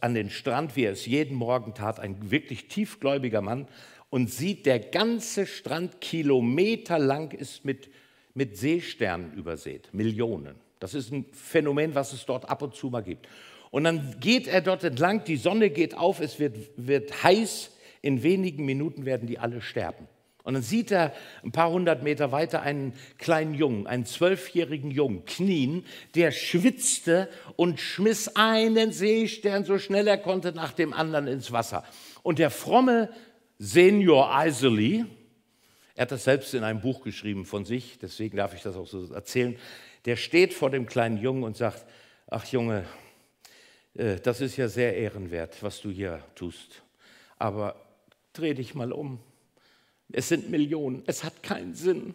an 0.00 0.14
den 0.14 0.30
Strand, 0.30 0.74
wie 0.74 0.84
er 0.84 0.92
es 0.92 1.04
jeden 1.04 1.36
Morgen 1.36 1.74
tat, 1.74 2.00
ein 2.00 2.30
wirklich 2.30 2.68
tiefgläubiger 2.68 3.42
Mann, 3.42 3.68
und 4.08 4.30
sieht, 4.30 4.64
der 4.64 4.78
ganze 4.78 5.46
Strand 5.46 6.00
kilometerlang 6.00 7.30
ist 7.30 7.64
mit, 7.64 7.90
mit 8.32 8.56
Seesternen 8.56 9.34
übersät, 9.34 9.88
Millionen. 9.92 10.54
Das 10.80 10.94
ist 10.94 11.12
ein 11.12 11.26
Phänomen, 11.32 11.94
was 11.94 12.12
es 12.12 12.26
dort 12.26 12.48
ab 12.48 12.62
und 12.62 12.74
zu 12.74 12.88
mal 12.88 13.02
gibt. 13.02 13.28
Und 13.72 13.84
dann 13.84 14.16
geht 14.20 14.48
er 14.48 14.60
dort 14.60 14.84
entlang, 14.84 15.24
die 15.24 15.38
Sonne 15.38 15.70
geht 15.70 15.96
auf, 15.96 16.20
es 16.20 16.38
wird, 16.38 16.56
wird 16.76 17.24
heiß, 17.24 17.70
in 18.02 18.22
wenigen 18.22 18.66
Minuten 18.66 19.06
werden 19.06 19.26
die 19.26 19.38
alle 19.38 19.62
sterben. 19.62 20.08
Und 20.44 20.52
dann 20.52 20.62
sieht 20.62 20.90
er 20.90 21.14
ein 21.42 21.52
paar 21.52 21.70
hundert 21.70 22.02
Meter 22.02 22.32
weiter 22.32 22.60
einen 22.60 22.92
kleinen 23.16 23.54
Jungen, 23.54 23.86
einen 23.86 24.04
zwölfjährigen 24.04 24.90
Jungen, 24.90 25.24
knien, 25.24 25.86
der 26.14 26.32
schwitzte 26.32 27.30
und 27.56 27.80
schmiss 27.80 28.36
einen 28.36 28.92
Seestern 28.92 29.64
so 29.64 29.78
schnell 29.78 30.06
er 30.06 30.18
konnte 30.18 30.52
nach 30.52 30.74
dem 30.74 30.92
anderen 30.92 31.26
ins 31.26 31.50
Wasser. 31.50 31.82
Und 32.22 32.38
der 32.38 32.50
fromme 32.50 33.08
Senior 33.58 34.30
Isley, 34.44 35.06
er 35.94 36.02
hat 36.02 36.12
das 36.12 36.24
selbst 36.24 36.52
in 36.52 36.62
einem 36.62 36.82
Buch 36.82 37.02
geschrieben 37.02 37.46
von 37.46 37.64
sich, 37.64 37.98
deswegen 37.98 38.36
darf 38.36 38.52
ich 38.52 38.60
das 38.60 38.76
auch 38.76 38.86
so 38.86 39.14
erzählen, 39.14 39.56
der 40.04 40.16
steht 40.16 40.52
vor 40.52 40.68
dem 40.68 40.84
kleinen 40.84 41.16
Jungen 41.16 41.42
und 41.42 41.56
sagt, 41.56 41.86
ach 42.26 42.44
Junge, 42.46 42.84
das 43.94 44.40
ist 44.40 44.56
ja 44.56 44.68
sehr 44.68 44.96
ehrenwert, 44.96 45.62
was 45.62 45.80
du 45.80 45.90
hier 45.90 46.24
tust. 46.34 46.82
Aber 47.38 47.76
dreh 48.32 48.54
dich 48.54 48.74
mal 48.74 48.92
um. 48.92 49.18
Es 50.10 50.28
sind 50.28 50.50
Millionen, 50.50 51.02
es 51.06 51.24
hat 51.24 51.42
keinen 51.42 51.74
Sinn. 51.74 52.14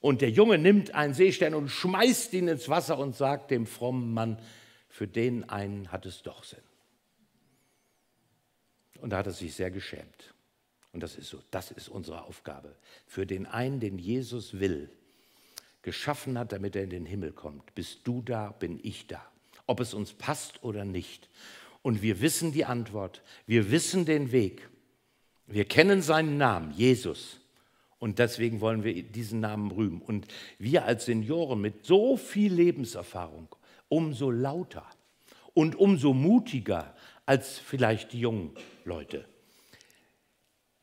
Und 0.00 0.20
der 0.20 0.30
Junge 0.30 0.58
nimmt 0.58 0.94
einen 0.94 1.14
Seestern 1.14 1.54
und 1.54 1.68
schmeißt 1.68 2.32
ihn 2.34 2.48
ins 2.48 2.68
Wasser 2.68 2.98
und 2.98 3.16
sagt 3.16 3.50
dem 3.50 3.66
frommen 3.66 4.12
Mann, 4.12 4.38
für 4.88 5.08
den 5.08 5.48
einen 5.48 5.90
hat 5.90 6.06
es 6.06 6.22
doch 6.22 6.44
Sinn. 6.44 6.62
Und 9.00 9.10
da 9.10 9.18
hat 9.18 9.26
er 9.26 9.32
sich 9.32 9.54
sehr 9.54 9.70
geschämt. 9.70 10.34
Und 10.92 11.02
das 11.02 11.16
ist 11.16 11.28
so, 11.28 11.42
das 11.50 11.70
ist 11.70 11.88
unsere 11.88 12.22
Aufgabe. 12.22 12.74
Für 13.06 13.26
den 13.26 13.46
einen, 13.46 13.80
den 13.80 13.98
Jesus 13.98 14.58
will, 14.58 14.88
geschaffen 15.82 16.38
hat, 16.38 16.52
damit 16.52 16.74
er 16.74 16.84
in 16.84 16.90
den 16.90 17.06
Himmel 17.06 17.32
kommt. 17.32 17.74
Bist 17.74 18.00
du 18.04 18.22
da, 18.22 18.52
bin 18.52 18.80
ich 18.82 19.06
da. 19.06 19.24
Ob 19.66 19.80
es 19.80 19.94
uns 19.94 20.12
passt 20.12 20.62
oder 20.62 20.84
nicht. 20.84 21.28
Und 21.82 22.02
wir 22.02 22.20
wissen 22.20 22.52
die 22.52 22.64
Antwort. 22.64 23.22
Wir 23.46 23.70
wissen 23.70 24.04
den 24.04 24.32
Weg. 24.32 24.68
Wir 25.46 25.64
kennen 25.64 26.02
seinen 26.02 26.36
Namen, 26.36 26.72
Jesus. 26.76 27.40
Und 27.98 28.18
deswegen 28.18 28.60
wollen 28.60 28.84
wir 28.84 29.02
diesen 29.02 29.40
Namen 29.40 29.70
rühmen. 29.70 30.02
Und 30.02 30.26
wir 30.58 30.84
als 30.84 31.06
Senioren 31.06 31.60
mit 31.60 31.86
so 31.86 32.16
viel 32.16 32.52
Lebenserfahrung, 32.52 33.48
umso 33.88 34.30
lauter 34.30 34.84
und 35.54 35.76
umso 35.76 36.12
mutiger 36.12 36.94
als 37.24 37.58
vielleicht 37.58 38.12
die 38.12 38.20
jungen 38.20 38.50
Leute. 38.84 39.24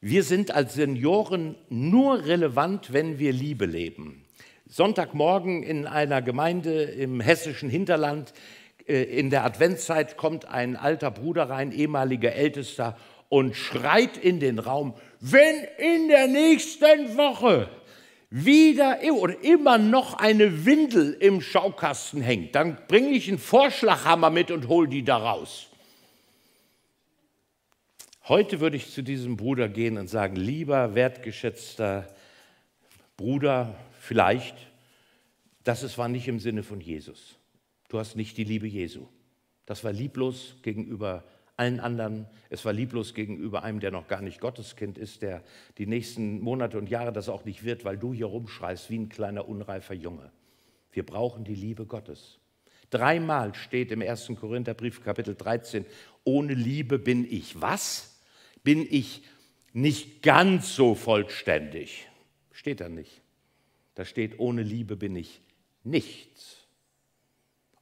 Wir 0.02 0.24
sind 0.24 0.52
als 0.52 0.74
Senioren 0.74 1.56
nur 1.70 2.26
relevant, 2.26 2.92
wenn 2.92 3.20
wir 3.20 3.32
Liebe 3.32 3.66
leben. 3.66 4.26
Sonntagmorgen 4.68 5.64
in 5.64 5.86
einer 5.86 6.22
Gemeinde 6.22 6.84
im 6.84 7.22
hessischen 7.22 7.70
Hinterland, 7.70 8.34
in 8.86 9.30
der 9.30 9.46
Adventszeit 9.46 10.18
kommt 10.18 10.46
ein 10.46 10.76
alter 10.76 11.12
Bruder 11.12 11.50
rein, 11.50 11.72
ehemaliger 11.72 12.34
Ältester, 12.34 12.98
und 13.30 13.56
schreit 13.56 14.18
in 14.18 14.40
den 14.40 14.60
Raum, 14.60 14.94
wenn 15.20 15.56
in 15.80 16.08
der 16.08 16.28
nächsten 16.28 17.18
Woche 17.18 17.68
wieder 18.30 19.00
oder 19.14 19.44
immer 19.44 19.80
noch 19.80 20.16
eine 20.16 20.66
Windel 20.66 21.14
im 21.14 21.42
Schaukasten 21.42 22.22
hängt, 22.22 22.54
dann 22.54 22.78
bringe 22.88 23.10
ich 23.10 23.28
einen 23.30 23.40
Vorschlaghammer 23.40 24.30
mit 24.30 24.52
und 24.52 24.68
hole 24.68 24.88
die 24.88 25.04
da 25.04 25.18
raus. 25.18 25.68
Heute 28.28 28.60
würde 28.60 28.78
ich 28.78 28.92
zu 28.92 29.02
diesem 29.02 29.36
Bruder 29.36 29.68
gehen 29.68 29.98
und 29.98 30.08
sagen, 30.08 30.36
lieber 30.36 30.94
wertgeschätzter 30.94 32.08
Bruder, 33.18 33.76
vielleicht, 34.00 34.56
das 35.64 35.98
war 35.98 36.08
nicht 36.08 36.28
im 36.28 36.40
Sinne 36.40 36.62
von 36.62 36.82
Jesus. 36.82 37.36
Du 37.94 38.00
hast 38.00 38.16
nicht 38.16 38.38
die 38.40 38.44
Liebe 38.44 38.66
Jesu. 38.66 39.06
Das 39.68 39.84
war 39.84 39.94
lieblos 39.94 40.56
gegenüber 40.64 41.24
allen 41.58 41.80
anderen. 41.80 42.26
Es 42.50 42.66
war 42.66 42.74
lieblos 42.74 43.14
gegenüber 43.14 43.62
einem, 43.62 43.82
der 43.82 43.92
noch 43.92 44.08
gar 44.08 44.24
nicht 44.24 44.40
Gotteskind 44.40 44.98
ist, 44.98 45.22
der 45.22 45.44
die 45.78 45.86
nächsten 45.86 46.40
Monate 46.40 46.80
und 46.80 46.90
Jahre 46.90 47.14
das 47.14 47.30
auch 47.30 47.46
nicht 47.46 47.64
wird, 47.64 47.86
weil 47.86 48.00
du 48.00 48.12
hier 48.12 48.26
rumschreist 48.26 48.90
wie 48.90 48.98
ein 48.98 49.10
kleiner 49.10 49.48
unreifer 49.48 49.94
Junge. 49.94 50.32
Wir 50.92 51.06
brauchen 51.06 51.44
die 51.44 51.54
Liebe 51.54 51.86
Gottes. 51.86 52.40
Dreimal 52.90 53.54
steht 53.54 53.92
im 53.92 54.02
1. 54.02 54.32
Korintherbrief 54.40 55.04
Kapitel 55.04 55.36
13, 55.36 55.86
ohne 56.24 56.56
Liebe 56.56 56.98
bin 56.98 57.32
ich 57.32 57.62
was? 57.62 58.20
bin 58.64 58.88
ich 58.90 59.22
nicht 59.72 60.24
ganz 60.24 60.76
so 60.76 60.96
vollständig. 60.96 62.08
Steht 62.52 62.82
da 62.82 62.90
nicht. 62.90 63.22
Da 63.94 64.04
steht, 64.04 64.40
ohne 64.40 64.64
Liebe 64.64 64.96
bin 64.96 65.16
ich 65.16 65.42
nichts. 65.84 66.63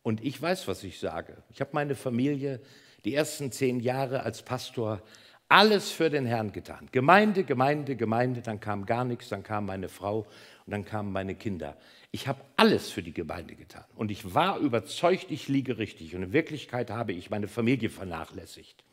Und 0.04 0.24
ich 0.24 0.42
weiß, 0.42 0.68
was 0.68 0.84
ich 0.84 1.00
sage. 1.00 1.38
Ich 1.50 1.62
habe 1.62 1.72
meine 1.74 1.96
Familie 1.96 2.62
die 3.06 3.14
ersten 3.14 3.52
zehn 3.52 3.80
Jahre 3.80 4.24
als 4.24 4.42
Pastor 4.42 5.02
alles 5.48 5.92
für 5.92 6.10
den 6.10 6.26
Herrn 6.26 6.54
getan. 6.54 6.88
Gemeinde, 6.92 7.44
Gemeinde, 7.44 7.96
Gemeinde, 7.96 8.42
dann 8.42 8.60
kam 8.60 8.86
gar 8.86 9.04
nichts, 9.04 9.30
dann 9.30 9.44
kam 9.44 9.66
meine 9.66 9.90
Frau 9.90 10.20
und 10.66 10.72
dann 10.72 10.86
kamen 10.86 11.12
meine 11.12 11.36
Kinder. 11.36 11.78
Ich 12.12 12.28
habe 12.28 12.42
alles 12.56 12.90
für 12.90 13.04
die 13.04 13.14
Gemeinde 13.14 13.56
getan. 13.56 13.84
Und 13.96 14.12
ich 14.12 14.34
war 14.34 14.60
überzeugt, 14.60 15.28
ich 15.30 15.50
liege 15.50 15.78
richtig. 15.78 16.16
Und 16.16 16.24
in 16.24 16.34
Wirklichkeit 16.34 16.90
habe 16.90 17.12
ich 17.12 17.30
meine 17.30 17.48
Familie 17.48 17.90
vernachlässigt 17.90 18.84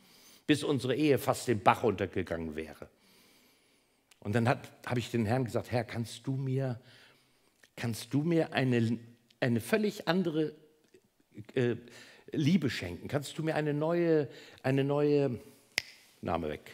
bis 0.49 0.65
unsere 0.65 0.97
Ehe 0.97 1.19
fast 1.19 1.47
den 1.47 1.61
Bach 1.61 1.85
runtergegangen 1.85 2.57
wäre. 2.57 2.89
Und 4.21 4.35
dann 4.35 4.49
habe 4.49 4.99
ich 4.99 5.11
den 5.11 5.27
Herrn 5.27 5.45
gesagt, 5.45 5.71
Herr, 5.71 5.85
kannst 5.85 6.27
du 6.27 6.33
mir, 6.33 6.81
kannst 7.77 8.15
du 8.15 8.23
mir 8.23 8.55
eine, 8.55 8.99
eine 9.41 9.61
völlig 9.61 10.09
andere 10.09 10.55
äh, 11.55 11.77
Liebe 12.33 12.71
schenken? 12.71 13.09
Kannst 13.09 13.39
du 13.39 13.43
mir 13.43 13.55
eine 13.55 13.75
neue, 13.75 14.29
eine 14.63 14.85
neue, 14.85 15.41
Name 16.21 16.49
weg, 16.49 16.73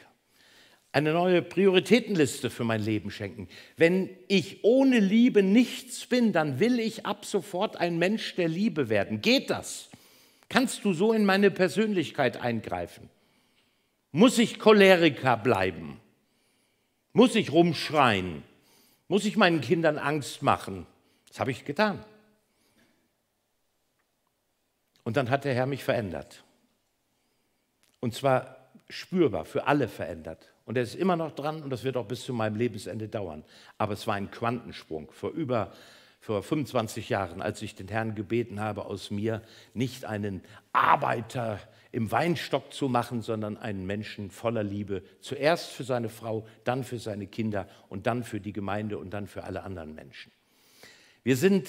eine 0.93 1.13
neue 1.13 1.43
Prioritätenliste 1.43 2.51
für 2.51 2.65
mein 2.65 2.83
Leben 2.83 3.11
schenken? 3.11 3.49
Wenn 3.77 4.11
ich 4.29 4.65
ohne 4.65 5.01
Liebe 5.01 5.43
nichts 5.43 6.07
bin, 6.07 6.33
dann 6.33 6.61
will 6.61 6.79
ich 6.79 7.07
ab 7.07 7.25
sofort 7.25 7.77
ein 7.77 7.99
Mensch 7.99 8.35
der 8.37 8.49
Liebe 8.49 8.89
werden. 8.89 9.21
Geht 9.21 9.51
das? 9.51 9.91
Kannst 10.49 10.85
du 10.85 10.93
so 10.93 11.13
in 11.13 11.25
meine 11.25 11.51
Persönlichkeit 11.51 12.41
eingreifen? 12.41 13.11
Muss 14.13 14.39
ich 14.39 14.59
Choleriker 14.59 15.37
bleiben? 15.37 16.01
Muss 17.13 17.35
ich 17.35 17.53
rumschreien? 17.53 18.43
Muss 19.09 19.25
ich 19.25 19.37
meinen 19.37 19.61
Kindern 19.61 19.99
Angst 19.99 20.43
machen? 20.43 20.87
Das 21.29 21.41
habe 21.41 21.51
ich 21.51 21.65
getan. 21.65 22.05
Und 25.05 25.17
dann 25.17 25.31
hat 25.31 25.45
der 25.45 25.55
Herr 25.55 25.67
mich 25.67 25.85
verändert. 25.85 26.43
Und 28.01 28.15
zwar 28.15 28.57
spürbar, 28.89 29.45
für 29.45 29.67
alle 29.67 29.89
verändert. 29.89 30.53
Und 30.65 30.77
er 30.77 30.83
ist 30.83 30.95
immer 30.95 31.17
noch 31.17 31.33
dran 31.33 31.63
und 31.63 31.71
das 31.71 31.85
wird 31.85 31.97
auch 31.97 32.07
bis 32.07 32.25
zu 32.25 32.33
meinem 32.33 32.57
Lebensende 32.57 33.09
dauern. 33.09 33.45
Aber 33.79 33.93
es 33.93 34.07
war 34.07 34.15
ein 34.15 34.31
Quantensprung. 34.31 35.11
Vor 35.13 35.31
über 35.31 35.73
vor 36.25 36.43
25 36.43 37.11
Jahren, 37.11 37.43
als 37.43 37.61
ich 37.61 37.75
den 37.75 37.89
Herrn 37.89 38.15
gebeten 38.15 38.59
habe, 38.59 38.87
aus 38.87 39.11
mir 39.11 39.43
nicht 39.75 40.07
einen 40.07 40.41
Arbeiter 40.73 41.61
im 41.93 42.11
Weinstock 42.11 42.73
zu 42.73 42.89
machen, 42.89 43.21
sondern 43.21 43.59
einen 43.59 43.85
Menschen 43.85 44.31
voller 44.31 44.63
Liebe. 44.63 45.03
Zuerst 45.21 45.69
für 45.69 45.85
seine 45.85 46.09
Frau, 46.09 46.47
dann 46.65 46.83
für 46.83 46.99
seine 46.99 47.27
Kinder 47.27 47.69
und 47.91 48.07
dann 48.07 48.25
für 48.25 48.41
die 48.41 48.55
Gemeinde 48.55 48.97
und 48.97 49.11
dann 49.11 49.27
für 49.27 49.45
alle 49.45 49.65
anderen 49.65 49.95
Menschen. 49.95 50.33
Wir 51.25 51.37
sind 51.37 51.69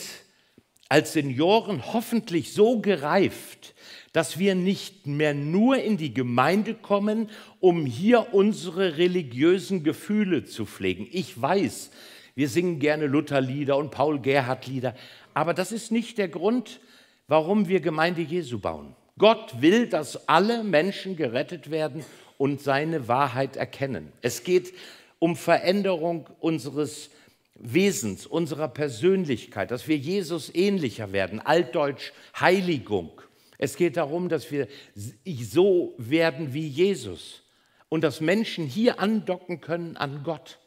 als 0.90 1.14
Senioren 1.14 1.94
hoffentlich 1.94 2.54
so 2.54 2.80
gereift, 2.80 3.74
dass 4.14 4.40
wir 4.40 4.56
nicht 4.56 5.08
mehr 5.08 5.34
nur 5.34 5.78
in 5.78 5.98
die 5.98 6.14
Gemeinde 6.14 6.74
kommen, 6.74 7.30
um 7.60 7.86
hier 7.86 8.34
unsere 8.34 8.98
religiösen 8.98 9.84
Gefühle 9.84 10.46
zu 10.46 10.66
pflegen. 10.66 11.08
Ich 11.12 11.42
weiß, 11.42 11.92
wir 12.36 12.48
singen 12.48 12.80
gerne 12.80 13.08
Lutherlieder 13.08 13.78
und 13.78 13.92
Paul 13.92 14.20
Gerhard 14.20 14.68
Lieder, 14.68 14.96
aber 15.34 15.54
das 15.54 15.72
ist 15.72 15.92
nicht 15.92 16.18
der 16.18 16.28
Grund, 16.28 16.80
warum 17.28 17.68
wir 17.68 17.80
Gemeinde 17.80 18.22
Jesu 18.22 18.60
bauen. 18.60 18.96
Gott 19.18 19.62
will, 19.62 19.88
dass 19.88 20.28
alle 20.28 20.64
Menschen 20.64 21.16
gerettet 21.16 21.72
werden 21.72 22.06
und 22.38 22.62
seine 22.62 23.08
Wahrheit 23.08 23.56
erkennen. 23.56 24.12
Es 24.22 24.44
geht 24.44 24.74
um 25.20 25.36
Veränderung 25.36 26.30
unseres 26.40 27.10
Wesens, 27.56 28.26
unserer 28.26 28.68
Persönlichkeit, 28.68 29.72
dass 29.72 29.88
wir 29.88 29.98
Jesus 29.98 30.54
ähnlicher 30.54 31.14
werden, 31.14 31.40
altdeutsch 31.40 32.12
Heiligung. 32.40 33.22
Es 33.58 33.78
geht 33.78 33.98
darum, 33.98 34.28
dass 34.30 34.52
wir 34.52 34.68
so 34.94 35.96
werden 35.98 36.54
wie 36.54 36.68
Jesus 36.68 37.44
und 37.88 38.04
dass 38.04 38.20
Menschen 38.20 38.66
hier 38.66 39.00
andocken 39.00 39.62
können 39.62 39.96
an 39.96 40.24
Gott 40.24 40.60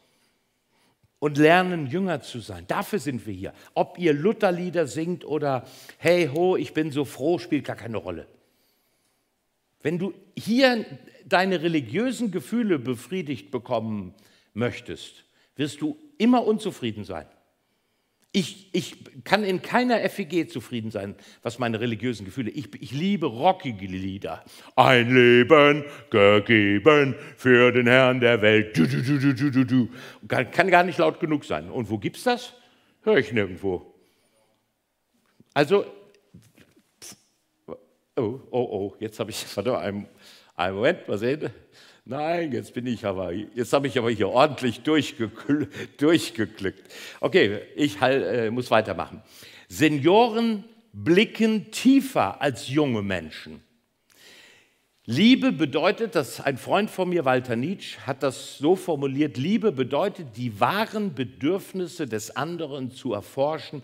und 1.19 1.37
lernen, 1.37 1.87
Jünger 1.87 2.23
zu 2.23 2.41
sein. 2.41 2.65
Dafür 2.69 2.99
sind 2.99 3.27
wir 3.27 3.35
hier. 3.35 3.53
Ob 3.75 3.99
ihr 3.99 4.13
Lutherlieder 4.13 4.87
singt 4.87 5.25
oder 5.25 5.67
Hey 5.99 6.29
ho, 6.33 6.57
ich 6.57 6.73
bin 6.73 6.91
so 6.91 7.05
froh, 7.05 7.39
spielt 7.39 7.65
gar 7.65 7.77
keine 7.77 7.99
Rolle. 7.99 8.27
Wenn 9.83 9.99
du 9.99 10.15
hier 10.37 10.85
deine 11.27 11.63
religiösen 11.63 12.31
Gefühle 12.31 12.79
befriedigt 12.79 13.51
bekommen 13.51 14.15
möchtest, 14.55 15.25
wirst 15.57 15.83
du 15.83 15.99
immer 16.19 16.47
unzufrieden 16.47 17.05
sein. 17.05 17.27
Ich, 18.31 18.69
ich 18.75 19.25
kann 19.25 19.43
in 19.43 19.63
keiner 19.63 19.99
FEG 20.11 20.51
zufrieden 20.51 20.91
sein, 20.91 21.15
was 21.43 21.59
meine 21.59 21.81
religiösen 21.81 22.27
Gefühle. 22.27 22.51
Ich, 22.51 22.69
ich 22.81 22.93
liebe 22.93 23.27
rockige 23.27 23.87
Lieder. 23.87 24.45
Ein 24.77 25.15
Leben 25.15 25.85
gegeben 26.11 27.15
für 27.37 27.73
den 27.73 27.87
Herrn 27.87 28.21
der 28.21 28.43
Welt. 28.43 28.77
Du, 28.77 28.87
du, 28.87 29.03
du, 29.03 29.51
du, 29.51 29.65
du. 29.65 29.89
Kann, 30.29 30.51
kann 30.51 30.71
gar 30.71 30.85
nicht 30.85 30.99
laut 30.99 31.21
genug 31.21 31.47
sein. 31.47 31.71
Und 31.71 31.89
wo 31.89 31.97
gibt's 31.97 32.25
das? 32.25 32.53
Höre 33.03 33.17
ich 33.17 33.33
nirgendwo. 33.33 33.95
Also 35.55 35.87
Oh, 38.19 38.41
oh, 38.51 38.69
oh, 38.71 38.97
jetzt 38.99 39.21
habe 39.21 39.31
ich, 39.31 39.45
warte 39.57 39.71
mal, 39.71 39.79
einen, 39.79 40.09
einen 40.57 40.75
Moment, 40.77 41.07
mal 41.07 41.19
sehen. 41.19 41.51
Nein, 42.11 42.53
jetzt 42.53 42.73
bin 42.73 42.87
ich 42.87 43.05
aber, 43.05 43.33
jetzt 43.33 43.71
habe 43.75 43.87
ich 43.87 43.99
aber 43.99 44.11
hier 44.11 44.31
ordentlich 44.31 44.81
durchgeklickt. 44.81 46.83
Okay, 47.21 47.61
ich 47.77 48.01
äh, 48.01 48.51
muss 48.51 48.71
weitermachen. 48.71 49.21
Senioren 49.69 50.65
blicken 50.95 51.71
tiefer 51.71 52.41
als 52.41 52.71
junge 52.71 53.03
Menschen. 53.03 53.63
Liebe 55.05 55.53
bedeutet, 55.53 56.15
dass 56.15 56.41
ein 56.41 56.57
Freund 56.57 56.91
von 56.91 57.11
mir, 57.11 57.27
Walter 57.27 57.57
Nietzsche, 57.57 57.99
hat 58.07 58.23
das 58.23 58.57
so 58.57 58.75
formuliert, 58.75 59.37
Liebe 59.37 59.71
bedeutet, 59.71 60.29
die 60.39 60.61
wahren 60.61 61.15
Bedürfnisse 61.15 62.07
des 62.07 62.35
anderen 62.35 62.91
zu 62.91 63.13
erforschen 63.13 63.83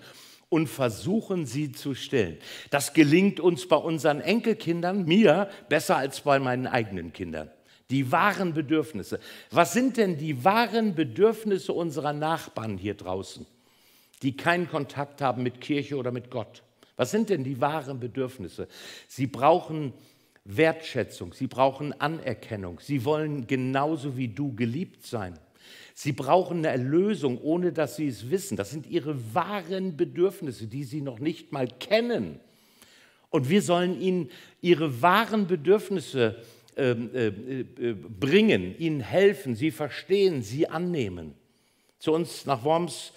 und 0.48 0.68
versuchen, 0.68 1.44
sie 1.44 1.72
zu 1.72 1.94
stillen. 1.94 2.38
Das 2.70 2.94
gelingt 2.94 3.38
uns 3.38 3.68
bei 3.68 3.76
unseren 3.76 4.22
Enkelkindern, 4.22 5.04
mir, 5.04 5.50
besser 5.68 5.98
als 5.98 6.22
bei 6.22 6.38
meinen 6.38 6.66
eigenen 6.66 7.12
Kindern. 7.12 7.50
Die 7.94 8.10
wahren 8.10 8.54
Bedürfnisse. 8.54 9.20
Was 9.52 9.72
sind 9.72 9.98
denn 9.98 10.18
die 10.18 10.42
wahren 10.42 10.96
Bedürfnisse 10.96 11.72
unserer 11.72 12.12
Nachbarn 12.12 12.76
hier 12.76 12.94
draußen, 12.94 13.46
die 14.20 14.36
keinen 14.36 14.68
Kontakt 14.68 15.22
haben 15.22 15.44
mit 15.44 15.60
Kirche 15.60 15.96
oder 15.96 16.10
mit 16.10 16.28
Gott? 16.28 16.64
Was 16.96 17.12
sind 17.12 17.30
denn 17.30 17.44
die 17.44 17.60
wahren 17.60 18.00
Bedürfnisse? 18.00 18.66
Sie 19.06 19.28
brauchen 19.28 19.92
Wertschätzung, 20.44 21.34
sie 21.34 21.46
brauchen 21.46 21.92
Anerkennung, 22.00 22.80
sie 22.80 23.04
wollen 23.04 23.46
genauso 23.46 24.16
wie 24.16 24.26
du 24.26 24.52
geliebt 24.56 25.06
sein. 25.06 25.38
Sie 25.94 26.10
brauchen 26.10 26.58
eine 26.58 26.70
Erlösung, 26.70 27.40
ohne 27.40 27.72
dass 27.72 27.94
sie 27.94 28.08
es 28.08 28.28
wissen. 28.28 28.56
Das 28.56 28.72
sind 28.72 28.88
ihre 28.88 29.32
wahren 29.34 29.96
Bedürfnisse, 29.96 30.66
die 30.66 30.82
sie 30.82 31.00
noch 31.00 31.20
nicht 31.20 31.52
mal 31.52 31.68
kennen. 31.68 32.40
Und 33.30 33.50
wir 33.50 33.62
sollen 33.62 34.00
ihnen 34.00 34.30
ihre 34.62 35.00
wahren 35.00 35.46
Bedürfnisse 35.46 36.42
bringen, 36.74 38.78
ihnen 38.78 39.00
helfen, 39.00 39.54
sie 39.54 39.70
verstehen, 39.70 40.42
sie 40.42 40.68
annehmen. 40.68 41.34
Zu 41.98 42.12
uns 42.12 42.46
nach 42.46 42.64
Worms 42.64 43.12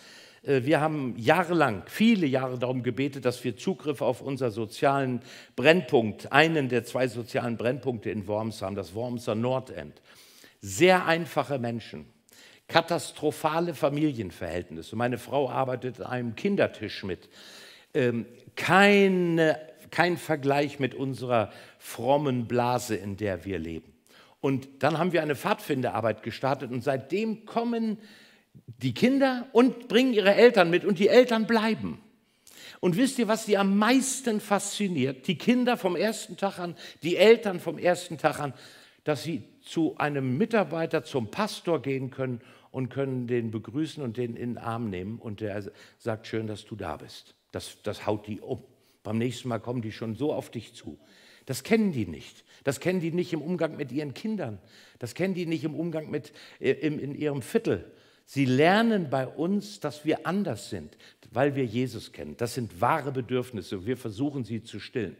äh, 0.47 0.63
wir 0.63 0.81
haben 0.81 1.15
jahrelang, 1.17 1.83
viele 1.87 2.25
Jahre 2.25 2.57
darum 2.57 2.83
gebetet, 2.83 3.25
dass 3.25 3.43
wir 3.43 3.57
Zugriff 3.57 4.01
auf 4.01 4.21
unseren 4.21 4.51
sozialen 4.51 5.21
Brennpunkt, 5.55 6.31
einen 6.31 6.69
der 6.69 6.85
zwei 6.85 7.07
sozialen 7.07 7.57
Brennpunkte 7.57 8.09
in 8.09 8.27
Worms 8.27 8.61
haben, 8.61 8.75
das 8.75 8.95
Wormser 8.95 9.35
Nordend. 9.35 10.01
Sehr 10.61 11.05
einfache 11.05 11.59
Menschen, 11.59 12.05
katastrophale 12.67 13.75
Familienverhältnisse. 13.75 14.95
Meine 14.95 15.17
Frau 15.17 15.49
arbeitet 15.49 16.01
an 16.01 16.07
einem 16.07 16.35
Kindertisch 16.35 17.03
mit. 17.03 17.29
Ähm, 17.93 18.25
keine, 18.55 19.59
kein 19.91 20.17
Vergleich 20.17 20.79
mit 20.79 20.95
unserer 20.95 21.51
frommen 21.79 22.47
Blase, 22.47 22.95
in 22.95 23.17
der 23.17 23.45
wir 23.45 23.59
leben. 23.59 23.93
Und 24.39 24.67
dann 24.79 24.97
haben 24.97 25.13
wir 25.13 25.21
eine 25.21 25.35
Pfadfinderarbeit 25.35 26.23
gestartet 26.23 26.71
und 26.71 26.83
seitdem 26.83 27.45
kommen 27.45 27.97
die 28.77 28.93
Kinder 28.93 29.47
und 29.51 29.87
bringen 29.87 30.13
ihre 30.13 30.35
Eltern 30.35 30.69
mit 30.69 30.85
und 30.85 30.99
die 30.99 31.07
Eltern 31.07 31.47
bleiben. 31.47 31.99
Und 32.79 32.95
wisst 32.95 33.17
ihr, 33.17 33.27
was 33.27 33.45
sie 33.45 33.57
am 33.57 33.77
meisten 33.77 34.39
fasziniert? 34.39 35.27
Die 35.27 35.37
Kinder 35.37 35.77
vom 35.77 35.95
ersten 35.95 36.37
Tag 36.37 36.59
an, 36.59 36.75
die 37.01 37.17
Eltern 37.17 37.59
vom 37.59 37.79
ersten 37.79 38.17
Tag 38.17 38.39
an, 38.39 38.53
dass 39.03 39.23
sie 39.23 39.43
zu 39.61 39.97
einem 39.97 40.37
Mitarbeiter, 40.37 41.03
zum 41.03 41.31
Pastor 41.31 41.81
gehen 41.81 42.11
können 42.11 42.41
und 42.71 42.89
können 42.89 43.25
den 43.25 43.51
begrüßen 43.51 44.03
und 44.03 44.17
den 44.17 44.35
in 44.35 44.55
den 44.55 44.57
Arm 44.57 44.89
nehmen 44.89 45.17
und 45.17 45.41
der 45.41 45.63
sagt, 45.97 46.27
schön, 46.27 46.45
dass 46.45 46.65
du 46.65 46.75
da 46.75 46.97
bist. 46.97 47.33
Das, 47.51 47.77
das 47.83 48.05
haut 48.05 48.27
die 48.27 48.39
um. 48.39 48.63
Beim 49.07 49.19
nächsten 49.19 49.47
Mal 49.47 49.59
kommen 49.59 49.81
die 49.81 49.93
schon 49.93 50.15
so 50.15 50.33
auf 50.33 50.51
dich 50.51 50.73
zu. 50.73 50.99
Das 51.45 51.63
kennen 51.63 51.93
die 51.93 52.05
nicht. 52.05 52.43
Das 52.65 52.81
kennen 52.81 52.99
die 52.99 53.13
nicht 53.13 53.31
im 53.31 53.41
Umgang 53.41 53.77
mit 53.77 53.93
ihren 53.93 54.13
Kindern. 54.13 54.59
Das 54.99 55.15
kennen 55.15 55.33
die 55.33 55.45
nicht 55.45 55.63
im 55.63 55.75
Umgang 55.75 56.11
mit, 56.11 56.33
äh, 56.59 56.71
in, 56.71 56.99
in 56.99 57.15
ihrem 57.15 57.41
Viertel. 57.41 57.89
Sie 58.25 58.43
lernen 58.43 59.09
bei 59.09 59.25
uns, 59.25 59.79
dass 59.79 60.03
wir 60.03 60.27
anders 60.27 60.69
sind, 60.69 60.97
weil 61.31 61.55
wir 61.55 61.63
Jesus 61.63 62.11
kennen. 62.11 62.35
Das 62.35 62.53
sind 62.53 62.81
wahre 62.81 63.13
Bedürfnisse. 63.13 63.85
Wir 63.85 63.95
versuchen 63.95 64.43
sie 64.43 64.61
zu 64.61 64.77
stillen. 64.81 65.15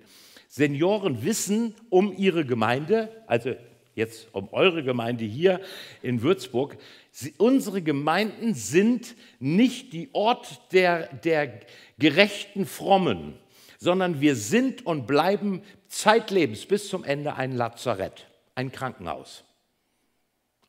Senioren 0.50 1.24
wissen 1.24 1.74
um 1.90 2.14
ihre 2.18 2.44
Gemeinde, 2.44 3.10
also 3.26 3.56
jetzt 3.96 4.28
um 4.34 4.50
eure 4.52 4.84
Gemeinde 4.84 5.24
hier 5.24 5.62
in 6.02 6.22
Würzburg. 6.24 6.78
Sie, 7.12 7.34
unsere 7.38 7.82
Gemeinden 7.82 8.54
sind 8.54 9.16
nicht 9.40 9.94
die 9.94 10.10
Ort 10.12 10.74
der, 10.74 11.08
der 11.14 11.62
gerechten 11.98 12.66
Frommen, 12.66 13.36
sondern 13.78 14.22
wir 14.22 14.36
sind 14.36 14.86
und 14.86 15.08
bleiben 15.08 15.62
zeitlebens 15.88 16.66
bis 16.66 16.90
zum 16.90 17.04
Ende 17.04 17.36
ein 17.36 17.52
Lazarett, 17.52 18.28
ein 18.56 18.72
Krankenhaus. 18.72 19.44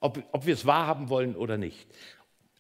Ob, 0.01 0.23
ob 0.33 0.47
wir 0.47 0.55
es 0.55 0.67
wahrhaben 0.67 1.09
wollen 1.09 1.35
oder 1.35 1.57
nicht. 1.57 1.89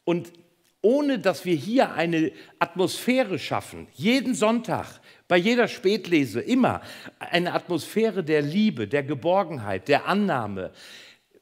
Und 0.04 0.32
ohne 0.80 1.18
dass 1.18 1.44
wir 1.44 1.54
hier 1.54 1.92
eine 1.92 2.32
Atmosphäre 2.58 3.38
schaffen, 3.38 3.88
jeden 3.94 4.34
Sonntag, 4.34 5.00
bei 5.26 5.36
jeder 5.36 5.68
Spätlese, 5.68 6.40
immer 6.40 6.80
eine 7.18 7.52
Atmosphäre 7.52 8.24
der 8.24 8.42
Liebe, 8.42 8.88
der 8.88 9.02
Geborgenheit, 9.02 9.88
der 9.88 10.06
Annahme. 10.06 10.72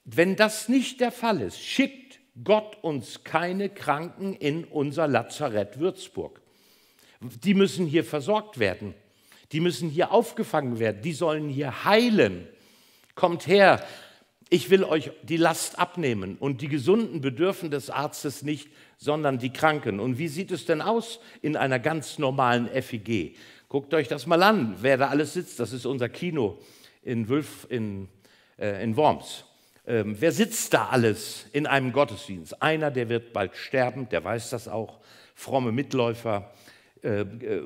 Wenn 0.05 0.37
das 0.37 0.69
nicht 0.69 1.01
der 1.01 1.13
Fall 1.13 1.41
ist, 1.41 1.61
schickt 1.61 2.19
Gott 2.43 2.83
uns 2.83 3.25
keine 3.25 3.69
Kranken 3.69 4.35
in 4.35 4.65
unser 4.65 5.07
Lazarett 5.07 5.79
Würzburg. 5.79 6.41
Die 7.43 7.55
müssen 7.55 7.87
hier 7.87 8.05
versorgt 8.05 8.59
werden. 8.59 8.95
Die 9.53 9.61
müssen 9.61 9.89
hier 9.89 10.11
aufgefangen 10.13 10.79
werden. 10.79 11.03
Die 11.03 11.13
sollen 11.13 11.49
hier 11.49 11.85
heilen. 11.85 12.49
Kommt 13.15 13.47
her, 13.47 13.85
ich 14.49 14.71
will 14.71 14.85
euch 14.85 15.11
die 15.23 15.37
Last 15.37 15.79
abnehmen 15.79 16.37
und 16.39 16.61
die 16.61 16.69
Gesunden 16.69 17.21
bedürfen 17.21 17.71
des 17.71 17.91
Arztes 17.91 18.43
nicht, 18.43 18.69
sondern 18.97 19.39
die 19.39 19.53
Kranken. 19.53 19.99
Und 19.99 20.19
wie 20.19 20.29
sieht 20.29 20.53
es 20.53 20.67
denn 20.67 20.81
aus 20.81 21.21
in 21.43 21.57
einer 21.57 21.79
ganz 21.79 22.19
normalen 22.19 22.69
FIG? 22.69 23.37
Guckt 23.69 23.93
euch 23.95 24.07
das 24.07 24.27
mal 24.27 24.43
an, 24.43 24.77
wer 24.81 24.97
da 24.97 25.09
alles 25.09 25.33
sitzt. 25.33 25.59
Das 25.59 25.73
ist 25.73 25.87
unser 25.87 26.09
Kino 26.09 26.59
in, 27.03 27.29
Wülf, 27.29 27.67
in, 27.69 28.09
äh, 28.59 28.83
in 28.83 28.97
Worms. 28.97 29.45
Ähm, 29.85 30.17
wer 30.19 30.33
sitzt 30.33 30.75
da 30.75 30.89
alles 30.89 31.47
in 31.53 31.67
einem 31.67 31.93
Gottesdienst? 31.93 32.63
Einer, 32.63 32.91
der 32.91 33.09
wird 33.09 33.33
bald 33.33 33.57
sterben, 33.57 34.09
der 34.09 34.23
weiß 34.23 34.51
das 34.51 34.69
auch. 34.69 35.01
Fromme 35.35 35.73
Mitläufer, 35.73 36.53
äh, 37.03 37.21
äh, 37.21 37.63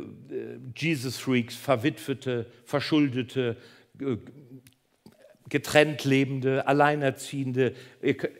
Jesus-Freaks, 0.77 1.57
Verwitwete, 1.57 2.47
Verschuldete, 2.65 3.57
äh, 4.01 4.17
getrennt 5.49 6.05
lebende, 6.05 6.67
Alleinerziehende, 6.67 7.75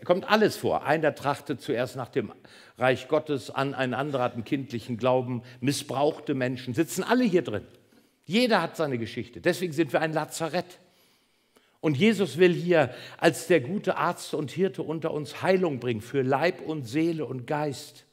kommt 0.05 0.31
alles 0.31 0.57
vor. 0.57 0.85
Einer 0.85 1.15
trachtet 1.15 1.61
zuerst 1.61 1.97
nach 1.97 2.09
dem 2.09 2.33
Reich 2.79 3.09
Gottes 3.09 3.51
an, 3.51 3.75
ein 3.75 3.95
anderer 3.95 4.23
hat 4.23 4.35
einen 4.35 4.45
kindlichen 4.45 4.97
Glauben, 4.97 5.43
missbrauchte 5.61 6.35
Menschen, 6.35 6.73
sitzen 6.73 7.03
alle 7.03 7.25
hier 7.25 7.43
drin. 7.43 7.65
Jeder 8.27 8.63
hat 8.63 8.77
seine 8.77 8.97
Geschichte. 8.97 9.41
Deswegen 9.41 9.73
sind 9.73 9.93
wir 9.93 10.01
ein 10.01 10.13
Lazarett. 10.13 10.79
Und 11.81 11.97
Jesus 11.97 12.39
will 12.39 12.53
hier 12.53 12.95
als 13.19 13.47
der 13.49 13.61
gute 13.61 13.97
Arzt 13.97 14.35
und 14.35 14.51
Hirte 14.51 14.83
unter 14.83 15.13
uns 15.13 15.43
Heilung 15.43 15.81
bringen 15.81 16.03
für 16.03 16.23
Leib 16.23 16.61
und 16.61 16.85
Seele 16.85 17.25
und 17.25 17.47
Geist. 17.47 18.05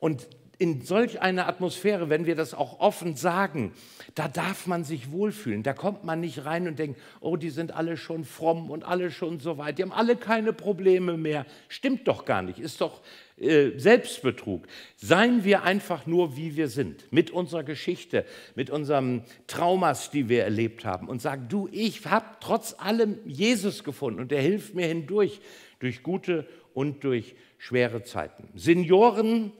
Und 0.00 0.26
in 0.58 0.82
solch 0.82 1.20
einer 1.20 1.48
Atmosphäre, 1.48 2.10
wenn 2.10 2.26
wir 2.26 2.36
das 2.36 2.54
auch 2.54 2.80
offen 2.80 3.16
sagen, 3.16 3.72
da 4.14 4.28
darf 4.28 4.66
man 4.66 4.84
sich 4.84 5.10
wohlfühlen. 5.10 5.62
Da 5.62 5.72
kommt 5.72 6.04
man 6.04 6.20
nicht 6.20 6.44
rein 6.44 6.68
und 6.68 6.78
denkt, 6.78 7.00
oh, 7.20 7.36
die 7.36 7.50
sind 7.50 7.72
alle 7.72 7.96
schon 7.96 8.24
fromm 8.24 8.70
und 8.70 8.84
alle 8.84 9.10
schon 9.10 9.40
so 9.40 9.58
weit, 9.58 9.78
die 9.78 9.82
haben 9.82 9.92
alle 9.92 10.16
keine 10.16 10.52
Probleme 10.52 11.16
mehr. 11.16 11.46
Stimmt 11.68 12.06
doch 12.06 12.24
gar 12.24 12.42
nicht, 12.42 12.58
ist 12.58 12.80
doch 12.80 13.02
äh, 13.36 13.76
Selbstbetrug. 13.78 14.66
Seien 14.96 15.44
wir 15.44 15.64
einfach 15.64 16.06
nur, 16.06 16.36
wie 16.36 16.56
wir 16.56 16.68
sind, 16.68 17.12
mit 17.12 17.30
unserer 17.30 17.64
Geschichte, 17.64 18.24
mit 18.54 18.70
unseren 18.70 19.24
Traumas, 19.46 20.10
die 20.10 20.28
wir 20.28 20.44
erlebt 20.44 20.84
haben 20.84 21.08
und 21.08 21.20
sagen, 21.20 21.46
du, 21.48 21.68
ich 21.72 22.06
habe 22.06 22.26
trotz 22.40 22.76
allem 22.78 23.18
Jesus 23.24 23.82
gefunden 23.82 24.20
und 24.20 24.30
er 24.30 24.40
hilft 24.40 24.74
mir 24.74 24.86
hindurch, 24.86 25.40
durch 25.80 26.02
gute 26.02 26.46
und 26.74 27.02
durch 27.02 27.34
schwere 27.58 28.02
Zeiten. 28.04 28.48
Senioren, 28.54 29.52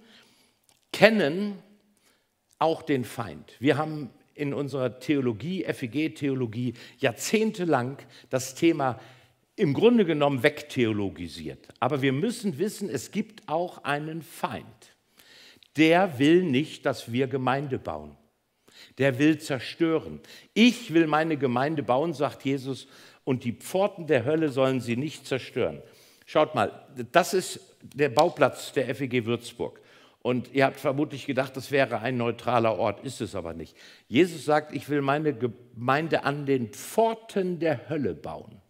kennen 0.95 1.59
auch 2.61 2.83
den 2.83 3.05
Feind. 3.05 3.53
Wir 3.59 3.77
haben 3.77 4.11
in 4.35 4.55
unserer 4.55 5.01
Theologie, 5.01 5.65
FEG-Theologie, 5.65 6.75
jahrzehntelang 6.99 7.99
das 8.31 8.55
Thema 8.55 9.01
im 9.57 9.75
Grunde 9.75 10.05
genommen 10.05 10.45
wegtheologisiert. 10.45 11.69
Aber 11.81 12.01
wir 12.01 12.13
müssen 12.13 12.59
wissen, 12.59 12.89
es 12.89 13.11
gibt 13.11 13.49
auch 13.49 13.83
einen 13.83 14.23
Feind. 14.23 14.95
Der 15.77 16.21
will 16.21 16.45
nicht, 16.45 16.87
dass 16.87 17.11
wir 17.11 17.27
Gemeinde 17.27 17.81
bauen. 17.81 18.17
Der 18.99 19.19
will 19.19 19.39
zerstören. 19.39 20.21
Ich 20.53 20.95
will 20.95 21.09
meine 21.09 21.37
Gemeinde 21.37 21.83
bauen, 21.83 22.15
sagt 22.15 22.45
Jesus, 22.45 22.87
und 23.25 23.43
die 23.43 23.53
Pforten 23.53 24.07
der 24.07 24.25
Hölle 24.25 24.49
sollen 24.49 24.81
sie 24.81 24.97
nicht 24.97 25.27
zerstören. 25.27 25.83
Schaut 26.25 26.55
mal, 26.55 26.87
das 27.11 27.35
ist 27.35 27.61
der 27.83 28.11
Bauplatz 28.11 28.73
der 28.73 28.95
FEG 28.95 29.27
Würzburg. 29.27 29.81
Und 30.25 30.53
ihr 30.53 30.65
habt 30.65 30.81
vermutlich 30.81 31.27
gedacht, 31.27 31.57
das 31.57 31.71
wäre 31.71 32.01
ein 32.01 32.17
neutraler 32.17 32.79
Ort, 32.79 33.05
ist 33.05 33.21
es 33.21 33.37
aber 33.37 33.53
nicht. 33.53 33.77
Jesus 34.09 34.45
sagt, 34.45 34.75
ich 34.75 34.89
will 34.89 35.03
meine 35.03 35.35
Gemeinde 35.35 36.25
an 36.25 36.47
den 36.47 36.73
Pforten 36.73 37.61
der 37.61 37.89
Hölle 37.89 38.15
bauen. 38.15 38.61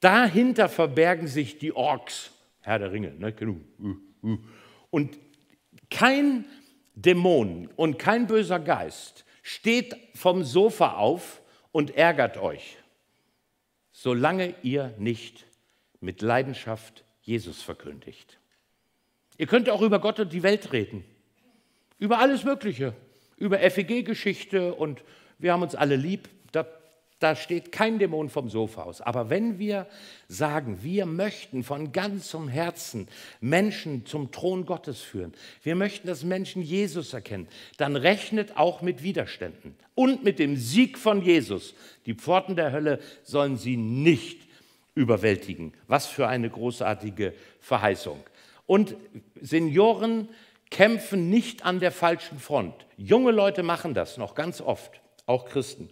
Dahinter 0.00 0.68
verbergen 0.68 1.28
sich 1.28 1.58
die 1.58 1.72
Orks, 1.72 2.32
Herr 2.60 2.80
der 2.80 2.90
Ringe. 2.90 3.12
Ne? 3.12 3.32
Und 4.90 5.18
kein 5.90 6.44
Dämon 6.96 7.68
und 7.76 7.98
kein 7.98 8.26
böser 8.26 8.58
Geist 8.58 9.24
Steht 9.42 9.96
vom 10.14 10.44
Sofa 10.44 10.94
auf 10.94 11.42
und 11.72 11.96
ärgert 11.96 12.36
euch, 12.38 12.78
solange 13.90 14.54
ihr 14.62 14.94
nicht 14.98 15.46
mit 16.00 16.22
Leidenschaft 16.22 17.04
Jesus 17.22 17.60
verkündigt. 17.60 18.38
Ihr 19.42 19.48
könnt 19.48 19.68
auch 19.68 19.82
über 19.82 19.98
Gott 19.98 20.20
und 20.20 20.32
die 20.32 20.44
Welt 20.44 20.72
reden, 20.72 21.02
über 21.98 22.20
alles 22.20 22.44
Mögliche, 22.44 22.94
über 23.38 23.58
FEG-Geschichte 23.58 24.72
und 24.72 25.02
wir 25.40 25.52
haben 25.52 25.62
uns 25.62 25.74
alle 25.74 25.96
lieb. 25.96 26.28
Da 26.52 26.64
da 27.18 27.34
steht 27.34 27.72
kein 27.72 27.98
Dämon 27.98 28.28
vom 28.28 28.48
Sofa 28.48 28.84
aus. 28.84 29.00
Aber 29.00 29.30
wenn 29.30 29.58
wir 29.58 29.88
sagen, 30.28 30.84
wir 30.84 31.06
möchten 31.06 31.64
von 31.64 31.90
ganzem 31.90 32.46
Herzen 32.46 33.08
Menschen 33.40 34.06
zum 34.06 34.30
Thron 34.30 34.64
Gottes 34.64 35.00
führen, 35.00 35.32
wir 35.64 35.74
möchten, 35.74 36.06
dass 36.06 36.22
Menschen 36.22 36.62
Jesus 36.62 37.12
erkennen, 37.12 37.48
dann 37.78 37.96
rechnet 37.96 38.56
auch 38.56 38.80
mit 38.80 39.02
Widerständen 39.02 39.74
und 39.96 40.22
mit 40.22 40.38
dem 40.38 40.54
Sieg 40.54 40.98
von 40.98 41.20
Jesus. 41.20 41.74
Die 42.06 42.14
Pforten 42.14 42.54
der 42.54 42.70
Hölle 42.70 43.00
sollen 43.24 43.56
sie 43.56 43.76
nicht 43.76 44.40
überwältigen. 44.94 45.72
Was 45.88 46.06
für 46.06 46.28
eine 46.28 46.48
großartige 46.48 47.34
Verheißung. 47.60 48.20
Und 48.66 48.96
Senioren 49.40 50.28
kämpfen 50.70 51.28
nicht 51.28 51.64
an 51.64 51.80
der 51.80 51.92
falschen 51.92 52.38
Front. 52.38 52.74
Junge 52.96 53.30
Leute 53.30 53.62
machen 53.62 53.94
das 53.94 54.16
noch 54.16 54.34
ganz 54.34 54.60
oft, 54.60 55.00
auch 55.26 55.44
Christen. 55.44 55.90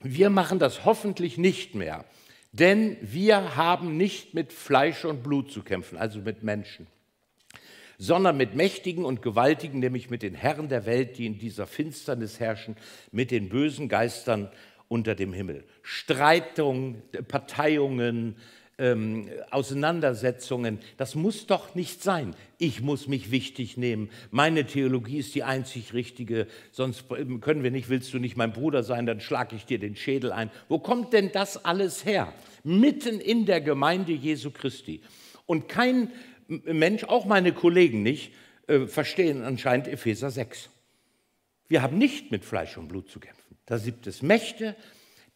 Wir 0.00 0.30
machen 0.30 0.58
das 0.58 0.84
hoffentlich 0.84 1.38
nicht 1.38 1.74
mehr, 1.74 2.04
denn 2.52 2.96
wir 3.00 3.56
haben 3.56 3.96
nicht 3.96 4.34
mit 4.34 4.52
Fleisch 4.52 5.04
und 5.04 5.22
Blut 5.22 5.50
zu 5.50 5.62
kämpfen, 5.62 5.98
also 5.98 6.20
mit 6.20 6.42
Menschen, 6.42 6.86
sondern 7.98 8.36
mit 8.36 8.54
Mächtigen 8.54 9.04
und 9.04 9.22
Gewaltigen, 9.22 9.80
nämlich 9.80 10.08
mit 10.08 10.22
den 10.22 10.34
Herren 10.34 10.68
der 10.68 10.86
Welt, 10.86 11.18
die 11.18 11.26
in 11.26 11.38
dieser 11.38 11.66
Finsternis 11.66 12.40
herrschen, 12.40 12.76
mit 13.10 13.30
den 13.30 13.48
bösen 13.48 13.88
Geistern 13.88 14.50
unter 14.88 15.14
dem 15.14 15.32
Himmel. 15.32 15.64
Streitungen, 15.82 17.02
Parteiungen, 17.26 18.36
ähm, 18.78 19.28
Auseinandersetzungen. 19.50 20.78
Das 20.96 21.14
muss 21.14 21.46
doch 21.46 21.74
nicht 21.74 22.02
sein. 22.02 22.34
Ich 22.58 22.80
muss 22.80 23.08
mich 23.08 23.30
wichtig 23.30 23.76
nehmen. 23.76 24.10
Meine 24.30 24.66
Theologie 24.66 25.18
ist 25.18 25.34
die 25.34 25.42
einzig 25.42 25.92
richtige. 25.92 26.46
Sonst 26.70 27.04
können 27.40 27.62
wir 27.62 27.70
nicht, 27.70 27.88
willst 27.88 28.14
du 28.14 28.18
nicht 28.18 28.36
mein 28.36 28.52
Bruder 28.52 28.82
sein, 28.82 29.04
dann 29.04 29.20
schlage 29.20 29.56
ich 29.56 29.66
dir 29.66 29.78
den 29.78 29.96
Schädel 29.96 30.32
ein. 30.32 30.50
Wo 30.68 30.78
kommt 30.78 31.12
denn 31.12 31.32
das 31.32 31.64
alles 31.64 32.04
her? 32.04 32.32
Mitten 32.62 33.20
in 33.20 33.46
der 33.46 33.60
Gemeinde 33.60 34.12
Jesu 34.12 34.50
Christi. 34.50 35.02
Und 35.46 35.68
kein 35.68 36.12
Mensch, 36.46 37.04
auch 37.04 37.26
meine 37.26 37.52
Kollegen 37.52 38.02
nicht, 38.02 38.32
äh, 38.68 38.86
verstehen 38.86 39.42
anscheinend 39.42 39.88
Epheser 39.88 40.30
6. 40.30 40.70
Wir 41.68 41.82
haben 41.82 41.98
nicht 41.98 42.30
mit 42.30 42.44
Fleisch 42.44 42.78
und 42.78 42.88
Blut 42.88 43.10
zu 43.10 43.20
kämpfen. 43.20 43.56
Da 43.66 43.76
gibt 43.76 44.06
es 44.06 44.22
Mächte, 44.22 44.74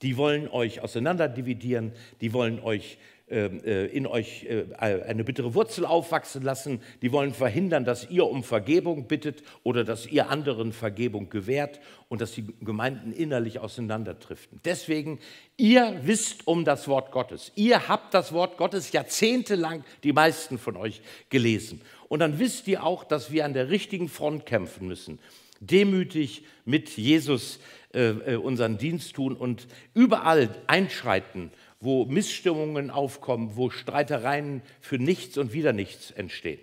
die 0.01 0.17
wollen 0.17 0.49
euch 0.49 0.81
auseinanderdividieren, 0.81 1.93
die 2.21 2.33
wollen 2.33 2.61
euch 2.61 2.99
in 3.33 4.07
euch 4.07 4.45
äh, 4.45 4.67
eine 4.79 5.25
bittere 5.25 5.55
Wurzel 5.55 5.87
aufwachsen 5.87 6.43
lassen. 6.43 6.83
Die 7.01 7.13
wollen 7.13 7.33
verhindern, 7.33 7.85
dass 7.85 8.11
ihr 8.11 8.27
um 8.27 8.45
Vergebung 8.45 9.09
bittet 9.09 9.43
oder 9.63 9.85
dass 9.85 10.07
ihr 10.07 10.29
anderen 10.29 10.73
Vergebung 10.73 11.31
gewährt 11.31 11.81
und 12.09 12.21
dass 12.21 12.33
die 12.33 12.45
Gemeinden 12.61 13.11
innerlich 13.11 13.59
auseinanderdriften. 13.59 14.61
Deswegen, 14.67 15.19
ihr 15.57 15.99
wisst 16.03 16.47
um 16.47 16.67
das 16.67 16.89
Wort 16.89 17.11
Gottes. 17.11 17.53
Ihr 17.55 17.89
habt 17.89 18.13
das 18.13 18.35
Wort 18.35 18.59
Gottes 18.59 18.93
jahrzehntelang, 18.93 19.83
die 20.05 20.13
meisten 20.13 20.59
von 20.59 20.77
euch, 20.77 21.01
gelesen. 21.31 21.81
Und 22.09 22.21
dann 22.21 22.39
wisst 22.39 22.69
ihr 22.69 22.85
auch, 22.85 23.05
dass 23.05 23.33
wir 23.33 23.47
an 23.47 23.55
der 23.55 23.71
richtigen 23.71 24.11
Front 24.11 24.45
kämpfen 24.45 24.87
müssen. 24.87 25.19
Demütig 25.61 26.45
mit 26.67 26.91
Jesus 26.91 27.61
äh, 27.93 28.37
unseren 28.37 28.77
Dienst 28.79 29.15
tun 29.15 29.37
und 29.37 29.67
überall 29.95 30.51
einschreiten 30.67 31.51
wo 31.83 32.05
Missstimmungen 32.05 32.91
aufkommen, 32.91 33.57
wo 33.57 33.69
Streitereien 33.69 34.63
für 34.81 34.99
nichts 34.99 35.37
und 35.37 35.53
wieder 35.53 35.73
nichts 35.73 36.13
entstehen. 36.13 36.61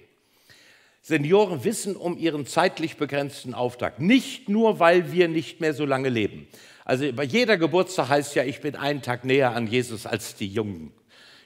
Senioren 1.01 1.63
wissen 1.65 1.95
um 1.95 2.17
ihren 2.17 2.45
zeitlich 2.45 2.95
begrenzten 2.95 3.53
Auftrag, 3.53 3.99
nicht 3.99 4.47
nur, 4.47 4.79
weil 4.79 5.11
wir 5.11 5.27
nicht 5.27 5.59
mehr 5.59 5.73
so 5.73 5.85
lange 5.85 6.09
leben. 6.09 6.47
Also 6.85 7.11
bei 7.13 7.23
jeder 7.23 7.57
Geburtstag 7.57 8.09
heißt 8.09 8.35
ja, 8.35 8.43
ich 8.43 8.61
bin 8.61 8.75
einen 8.75 9.01
Tag 9.01 9.25
näher 9.25 9.51
an 9.51 9.67
Jesus 9.67 10.05
als 10.05 10.35
die 10.35 10.47
jungen, 10.47 10.93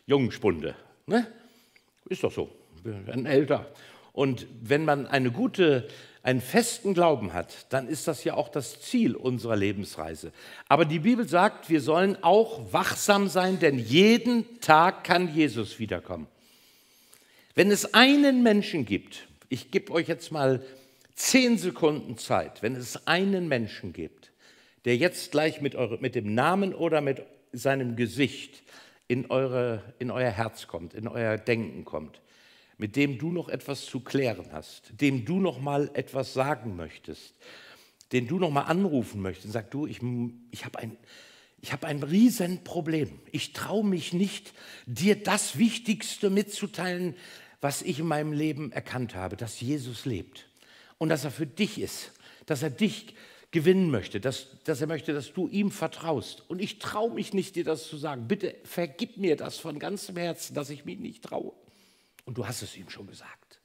jungen 0.06 0.32
Spunde. 0.32 0.76
Ne? 1.08 1.28
Ist 2.10 2.24
doch 2.24 2.32
so, 2.32 2.50
wir 2.84 3.08
werden 3.08 3.26
älter. 3.26 3.72
Und 4.12 4.46
wenn 4.62 4.86
man 4.86 5.08
eine 5.08 5.32
gute 5.32 5.88
einen 6.24 6.42
festen 6.42 6.94
Glauben 6.94 7.34
hat, 7.34 7.66
dann 7.70 7.88
ist 7.88 8.08
das 8.08 8.24
ja 8.24 8.34
auch 8.36 8.48
das 8.48 8.82
Ziel 8.82 9.16
unserer 9.16 9.58
Lebensreise. 9.58 10.32
Aber 10.70 10.86
die 10.86 11.00
Bibel 11.00 11.28
sagt, 11.28 11.70
wir 11.70 11.82
sollen 11.82 12.18
auch 12.24 12.74
wachsam 12.74 13.28
sein, 13.28 13.60
denn 13.60 13.78
jeden 13.78 14.62
Tag 14.62 15.04
kann 15.04 15.34
Jesus 15.36 15.80
wiederkommen. 15.80 16.28
Wenn 17.56 17.70
es 17.70 17.94
einen 17.94 18.42
Menschen 18.42 18.86
gibt, 18.86 19.28
ich 19.50 19.70
gebe 19.70 19.92
euch 19.92 20.08
jetzt 20.08 20.32
mal 20.32 20.64
zehn 21.14 21.58
Sekunden 21.58 22.18
Zeit, 22.18 22.64
wenn 22.64 22.76
es 22.76 23.06
einen 23.06 23.50
Menschen 23.50 23.92
gibt, 23.92 24.32
der 24.86 24.96
jetzt 24.96 25.32
gleich 25.32 25.62
mit, 25.62 25.76
eure, 25.76 25.98
mit 26.00 26.16
dem 26.16 26.34
Namen 26.34 26.74
oder 26.74 27.02
mit 27.02 27.22
seinem 27.52 27.96
Gesicht 27.98 28.64
in, 29.08 29.30
eure, 29.30 29.84
in 30.00 30.10
euer 30.10 30.32
Herz 30.32 30.68
kommt, 30.68 30.94
in 30.94 31.08
euer 31.08 31.38
Denken 31.38 31.86
kommt, 31.86 32.22
mit 32.84 32.98
dem 32.98 33.18
du 33.18 33.32
noch 33.32 33.48
etwas 33.48 33.86
zu 33.86 34.02
klären 34.02 34.48
hast, 34.52 34.92
dem 35.00 35.24
du 35.24 35.40
noch 35.40 35.62
mal 35.62 35.90
etwas 35.94 36.34
sagen 36.34 36.76
möchtest, 36.76 37.34
den 38.12 38.28
du 38.28 38.40
noch 38.40 38.50
mal 38.50 38.64
anrufen 38.64 39.22
möchtest, 39.22 39.54
sag 39.54 39.72
du, 39.72 39.88
ich, 39.88 40.02
ich 40.52 40.66
habe 40.66 40.80
ein, 40.80 40.98
ich 41.62 41.72
ein 41.72 42.04
Riesenproblem. 42.04 43.22
Ich 43.32 43.54
traue 43.54 43.86
mich 43.86 44.12
nicht, 44.12 44.52
dir 44.86 45.16
das 45.16 45.58
Wichtigste 45.58 46.30
mitzuteilen, 46.30 47.16
was 47.62 47.84
ich 47.84 48.00
in 48.00 48.08
meinem 48.08 48.34
Leben 48.34 48.74
erkannt 48.74 49.16
habe, 49.16 49.38
dass 49.38 49.62
Jesus 49.62 50.04
lebt 50.04 50.50
und 50.98 51.08
dass 51.08 51.24
er 51.24 51.32
für 51.32 51.48
dich 51.48 51.80
ist, 51.80 52.12
dass 52.48 52.64
er 52.64 52.70
dich 52.70 53.16
gewinnen 53.52 53.92
möchte, 53.92 54.20
dass, 54.20 54.62
dass 54.66 54.82
er 54.82 54.88
möchte, 54.88 55.14
dass 55.14 55.32
du 55.32 55.48
ihm 55.48 55.72
vertraust. 55.72 56.44
Und 56.50 56.62
ich 56.62 56.80
traue 56.80 57.14
mich 57.14 57.34
nicht, 57.34 57.56
dir 57.56 57.64
das 57.64 57.88
zu 57.88 57.96
sagen. 57.96 58.28
Bitte 58.28 58.56
vergib 58.66 59.16
mir 59.16 59.38
das 59.38 59.58
von 59.58 59.80
ganzem 59.80 60.18
Herzen, 60.18 60.54
dass 60.54 60.70
ich 60.70 60.84
mich 60.84 61.00
nicht 61.00 61.24
traue. 61.24 61.54
Und 62.26 62.38
du 62.38 62.48
hast 62.48 62.62
es 62.62 62.76
ihm 62.78 62.90
schon 62.90 63.08
gesagt. 63.08 63.60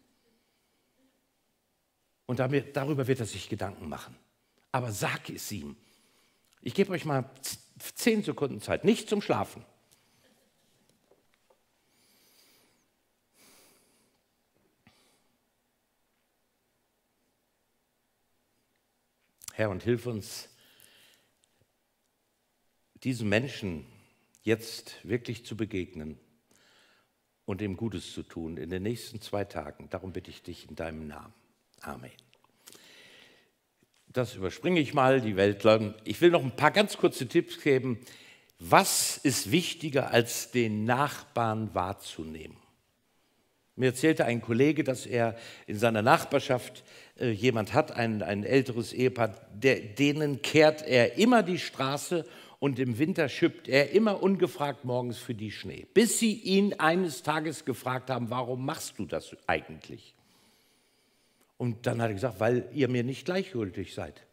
Und 2.27 2.41
damit, 2.41 2.77
darüber 2.77 3.07
wird 3.07 3.21
er 3.21 3.27
sich 3.27 3.49
Gedanken 3.49 3.89
machen. 3.89 4.17
Aber 4.73 4.93
sag 4.93 5.31
es 5.31 5.51
ihm. 5.51 5.77
Ich 6.61 6.75
gebe 6.75 6.93
euch 6.93 7.05
mal 7.05 7.31
zehn 7.95 8.23
Sekunden 8.23 8.61
Zeit, 8.61 8.85
nicht 8.85 9.09
zum 9.09 9.23
Schlafen. 9.23 9.65
Herr, 19.55 19.71
und 19.71 19.83
hilf 19.83 20.07
uns, 20.07 20.49
diesen 23.03 23.29
Menschen 23.29 23.87
jetzt 24.43 24.97
wirklich 25.03 25.47
zu 25.47 25.57
begegnen 25.57 26.19
und 27.49 27.63
ihm 27.63 27.79
Gutes 27.79 28.13
zu 28.13 28.23
tun 28.23 28.59
in 28.59 28.69
den 28.69 28.83
nächsten 28.83 29.23
zwei 29.23 29.43
Tagen. 29.43 29.89
Darum 29.89 30.13
bitte 30.13 30.31
ich 30.31 30.43
dich 30.43 30.69
in 30.69 30.77
deinem 30.77 31.09
Namen. 31.09 31.33
Amen. 31.81 32.11
Das 34.09 34.35
überspringe 34.35 34.81
ich 34.81 34.93
mal, 34.93 35.23
die 35.23 35.35
Weltler. 35.35 35.95
Ich 36.05 36.21
will 36.21 36.31
noch 36.31 36.43
ein 36.43 36.55
paar 36.55 36.73
ganz 36.73 36.99
kurze 36.99 37.27
Tipps 37.27 37.59
geben. 37.63 38.01
Was 38.59 39.17
ist 39.17 39.51
wichtiger, 39.51 40.11
als 40.11 40.51
den 40.51 40.85
Nachbarn 40.85 41.75
wahrzunehmen? 41.75 42.59
Mir 43.77 43.87
erzählte 43.87 44.27
ein 44.27 44.43
Kollege, 44.43 44.85
dass 44.85 45.07
er 45.07 45.35
in 45.67 45.79
seiner 45.79 46.03
Nachbarschaft 46.03 46.85
äh, 47.19 47.31
jemand 47.31 47.73
hat, 47.73 47.93
ein, 47.93 48.23
ein 48.23 48.45
älteres 48.45 48.93
Ehepaar, 48.93 49.35
der, 49.55 49.81
denen 49.81 50.43
kehrt 50.43 50.83
er 50.83 51.17
immer 51.17 51.43
die 51.43 51.59
Straße 51.59 52.27
und 52.59 52.79
im 52.79 52.99
Winter 52.99 53.29
schippt 53.29 53.69
er 53.69 53.91
immer 53.91 54.23
ungefragt 54.23 54.85
morgens 54.85 55.19
für 55.19 55.35
die 55.35 55.53
Schnee, 55.53 55.87
bis 55.95 56.19
sie 56.19 56.35
ihn 56.35 56.75
eines 56.75 57.23
Tages 57.23 57.65
gefragt 57.65 58.11
haben, 58.11 58.31
warum 58.31 58.65
machst 58.65 58.99
du 58.99 59.07
das 59.07 59.37
eigentlich? 59.47 60.15
Und 61.57 61.87
dann 61.87 62.01
hat 62.01 62.11
er 62.11 62.15
gesagt, 62.15 62.41
weil 62.41 62.69
ihr 62.73 62.89
mir 62.89 63.05
nicht 63.05 63.25
gleichgültig 63.25 63.95
seid. 63.95 64.25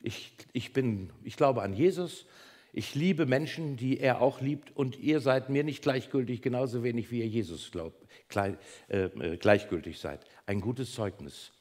Ich, 0.00 0.32
ich, 0.52 0.72
bin, 0.72 1.10
ich 1.24 1.36
glaube 1.36 1.62
an 1.62 1.74
Jesus, 1.74 2.26
ich 2.72 2.94
liebe 2.94 3.24
Menschen, 3.24 3.76
die 3.76 3.98
er 3.98 4.20
auch 4.20 4.40
liebt 4.40 4.74
und 4.76 4.98
ihr 4.98 5.20
seid 5.20 5.48
mir 5.48 5.64
nicht 5.64 5.82
gleichgültig, 5.82 6.42
genauso 6.42 6.82
wenig 6.82 7.10
wie 7.10 7.20
ihr 7.20 7.26
Jesus 7.26 7.70
glaubt, 7.70 8.06
gleich, 8.28 8.56
äh, 8.88 9.04
äh 9.04 9.36
gleichgültig 9.38 9.98
seid. 9.98 10.24
Ein 10.44 10.60
gutes 10.60 10.92
Zeugnis. 10.92 11.52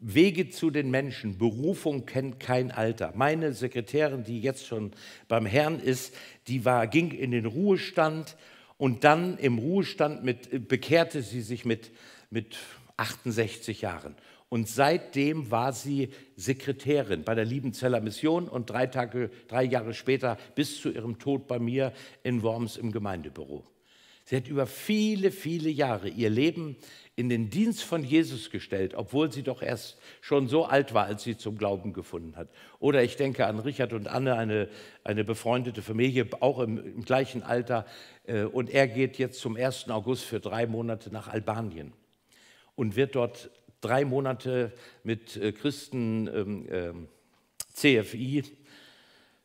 Wege 0.00 0.48
zu 0.48 0.70
den 0.70 0.90
Menschen, 0.90 1.38
Berufung 1.38 2.06
kennt 2.06 2.38
kein 2.38 2.70
Alter. 2.70 3.12
Meine 3.16 3.52
Sekretärin, 3.52 4.24
die 4.24 4.40
jetzt 4.40 4.66
schon 4.66 4.92
beim 5.26 5.44
Herrn 5.44 5.80
ist, 5.80 6.14
die 6.46 6.64
war, 6.64 6.86
ging 6.86 7.10
in 7.10 7.32
den 7.32 7.46
Ruhestand 7.46 8.36
und 8.76 9.02
dann 9.04 9.38
im 9.38 9.58
Ruhestand 9.58 10.22
mit, 10.22 10.68
bekehrte 10.68 11.22
sie 11.22 11.40
sich 11.40 11.64
mit 11.64 11.90
mit 12.30 12.56
68 12.96 13.82
Jahren. 13.82 14.14
Und 14.48 14.68
seitdem 14.68 15.50
war 15.50 15.72
sie 15.72 16.08
Sekretärin 16.36 17.22
bei 17.22 17.34
der 17.34 17.44
Liebenzeller 17.44 18.00
Mission 18.00 18.48
und 18.48 18.70
drei, 18.70 18.86
Tage, 18.86 19.30
drei 19.46 19.62
Jahre 19.64 19.92
später 19.92 20.38
bis 20.54 20.80
zu 20.80 20.90
ihrem 20.90 21.18
Tod 21.18 21.46
bei 21.46 21.58
mir 21.58 21.92
in 22.22 22.42
Worms 22.42 22.76
im 22.78 22.90
Gemeindebüro. 22.90 23.66
Sie 24.24 24.36
hat 24.36 24.48
über 24.48 24.66
viele, 24.66 25.30
viele 25.30 25.68
Jahre 25.68 26.08
ihr 26.08 26.30
Leben 26.30 26.76
in 27.18 27.28
den 27.28 27.50
Dienst 27.50 27.82
von 27.82 28.04
Jesus 28.04 28.48
gestellt, 28.48 28.94
obwohl 28.94 29.32
sie 29.32 29.42
doch 29.42 29.60
erst 29.60 29.98
schon 30.20 30.46
so 30.46 30.66
alt 30.66 30.94
war, 30.94 31.06
als 31.06 31.24
sie 31.24 31.36
zum 31.36 31.58
Glauben 31.58 31.92
gefunden 31.92 32.36
hat. 32.36 32.48
Oder 32.78 33.02
ich 33.02 33.16
denke 33.16 33.44
an 33.46 33.58
Richard 33.58 33.92
und 33.92 34.06
Anne, 34.06 34.36
eine, 34.36 34.68
eine 35.02 35.24
befreundete 35.24 35.82
Familie, 35.82 36.28
auch 36.38 36.60
im, 36.60 36.78
im 36.78 37.04
gleichen 37.04 37.42
Alter. 37.42 37.86
Äh, 38.22 38.44
und 38.44 38.70
er 38.70 38.86
geht 38.86 39.18
jetzt 39.18 39.40
zum 39.40 39.56
1. 39.56 39.88
August 39.88 40.26
für 40.26 40.38
drei 40.38 40.68
Monate 40.68 41.12
nach 41.12 41.26
Albanien 41.26 41.92
und 42.76 42.94
wird 42.94 43.16
dort 43.16 43.50
drei 43.80 44.04
Monate 44.04 44.72
mit 45.02 45.36
äh, 45.36 45.50
Christen 45.50 46.28
ähm, 46.28 46.68
ähm, 46.70 47.08
CFI, 47.74 48.44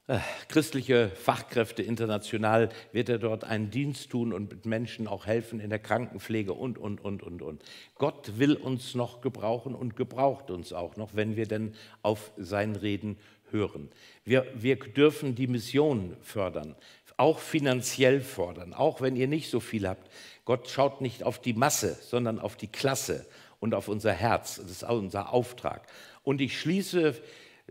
äh, 0.08 0.20
christliche 0.50 1.10
Fachkräfte 1.10 1.82
international, 1.82 2.70
wird 2.92 3.08
er 3.08 3.20
dort 3.20 3.46
einen 3.46 3.72
Dienst 3.72 4.10
tun 4.10 4.34
und 4.34 4.52
mit 4.52 4.66
Menschen 4.66 5.08
auch 5.08 5.26
helfen 5.26 5.62
in 5.62 5.70
der 5.70 5.80
Krankenpflege 5.80 6.52
und, 6.52 6.78
und, 6.78 7.00
und, 7.00 7.24
und, 7.24 7.42
und. 7.42 7.64
Gott 7.96 8.38
will 8.38 8.56
uns 8.56 8.96
noch 8.96 9.22
gebrauchen 9.22 9.74
und 9.74 9.96
gebraucht 9.96 10.52
uns 10.52 10.74
auch 10.74 10.98
noch, 10.98 11.16
wenn 11.16 11.38
wir 11.38 11.48
denn 11.48 11.74
auf 12.02 12.32
sein 12.36 12.76
Reden 12.76 13.18
hören. 13.50 13.90
Wir, 14.26 14.46
wir 14.56 14.76
dürfen 14.76 15.36
die 15.36 15.48
Mission 15.48 16.18
fördern, 16.22 16.76
auch 17.16 17.40
finanziell 17.40 18.20
fordern, 18.20 18.74
auch 18.74 19.00
wenn 19.00 19.16
ihr 19.16 19.28
nicht 19.28 19.50
so 19.50 19.62
viel 19.62 19.88
habt. 19.88 20.10
Gott 20.44 20.68
schaut 20.68 21.00
nicht 21.00 21.24
auf 21.24 21.40
die 21.40 21.54
Masse, 21.54 21.98
sondern 22.02 22.40
auf 22.40 22.58
die 22.58 22.68
Klasse 22.68 23.26
und 23.62 23.74
auf 23.74 23.88
unser 23.88 24.12
Herz. 24.12 24.58
Das 24.58 24.70
ist 24.70 24.84
unser 24.84 25.32
Auftrag. 25.32 25.88
Und 26.24 26.42
ich 26.42 26.60
schließe, 26.60 27.16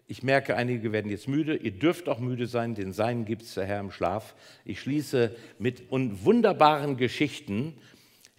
ich 0.06 0.22
merke, 0.22 0.56
einige 0.56 0.92
werden 0.92 1.10
jetzt 1.10 1.28
müde. 1.28 1.56
Ihr 1.56 1.72
dürft 1.72 2.08
auch 2.08 2.18
müde 2.18 2.46
sein, 2.46 2.74
den 2.74 2.92
Seinen 2.92 3.24
gibt 3.24 3.42
es 3.42 3.54
der 3.54 3.66
Herr 3.66 3.80
im 3.80 3.90
Schlaf. 3.90 4.34
Ich 4.64 4.80
schließe 4.80 5.34
mit 5.58 5.90
wunderbaren 5.90 6.96
Geschichten, 6.96 7.78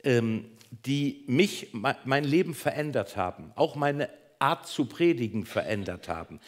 ähm, 0.03 0.45
die 0.85 1.23
mich, 1.27 1.69
mein 1.73 2.23
Leben 2.23 2.55
verändert 2.55 3.15
haben, 3.15 3.51
auch 3.55 3.75
meine 3.75 4.09
Art 4.39 4.67
zu 4.67 4.85
predigen 4.85 5.45
verändert 5.45 6.09
haben. 6.09 6.39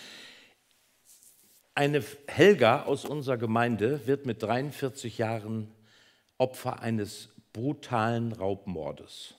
Eine 1.75 2.03
Helga 2.27 2.83
aus 2.83 3.05
unserer 3.05 3.37
Gemeinde 3.37 4.05
wird 4.05 4.25
mit 4.25 4.41
43 4.41 5.17
Jahren 5.17 5.71
Opfer 6.37 6.81
eines 6.81 7.29
brutalen 7.53 8.31
Raubmordes. 8.31 9.35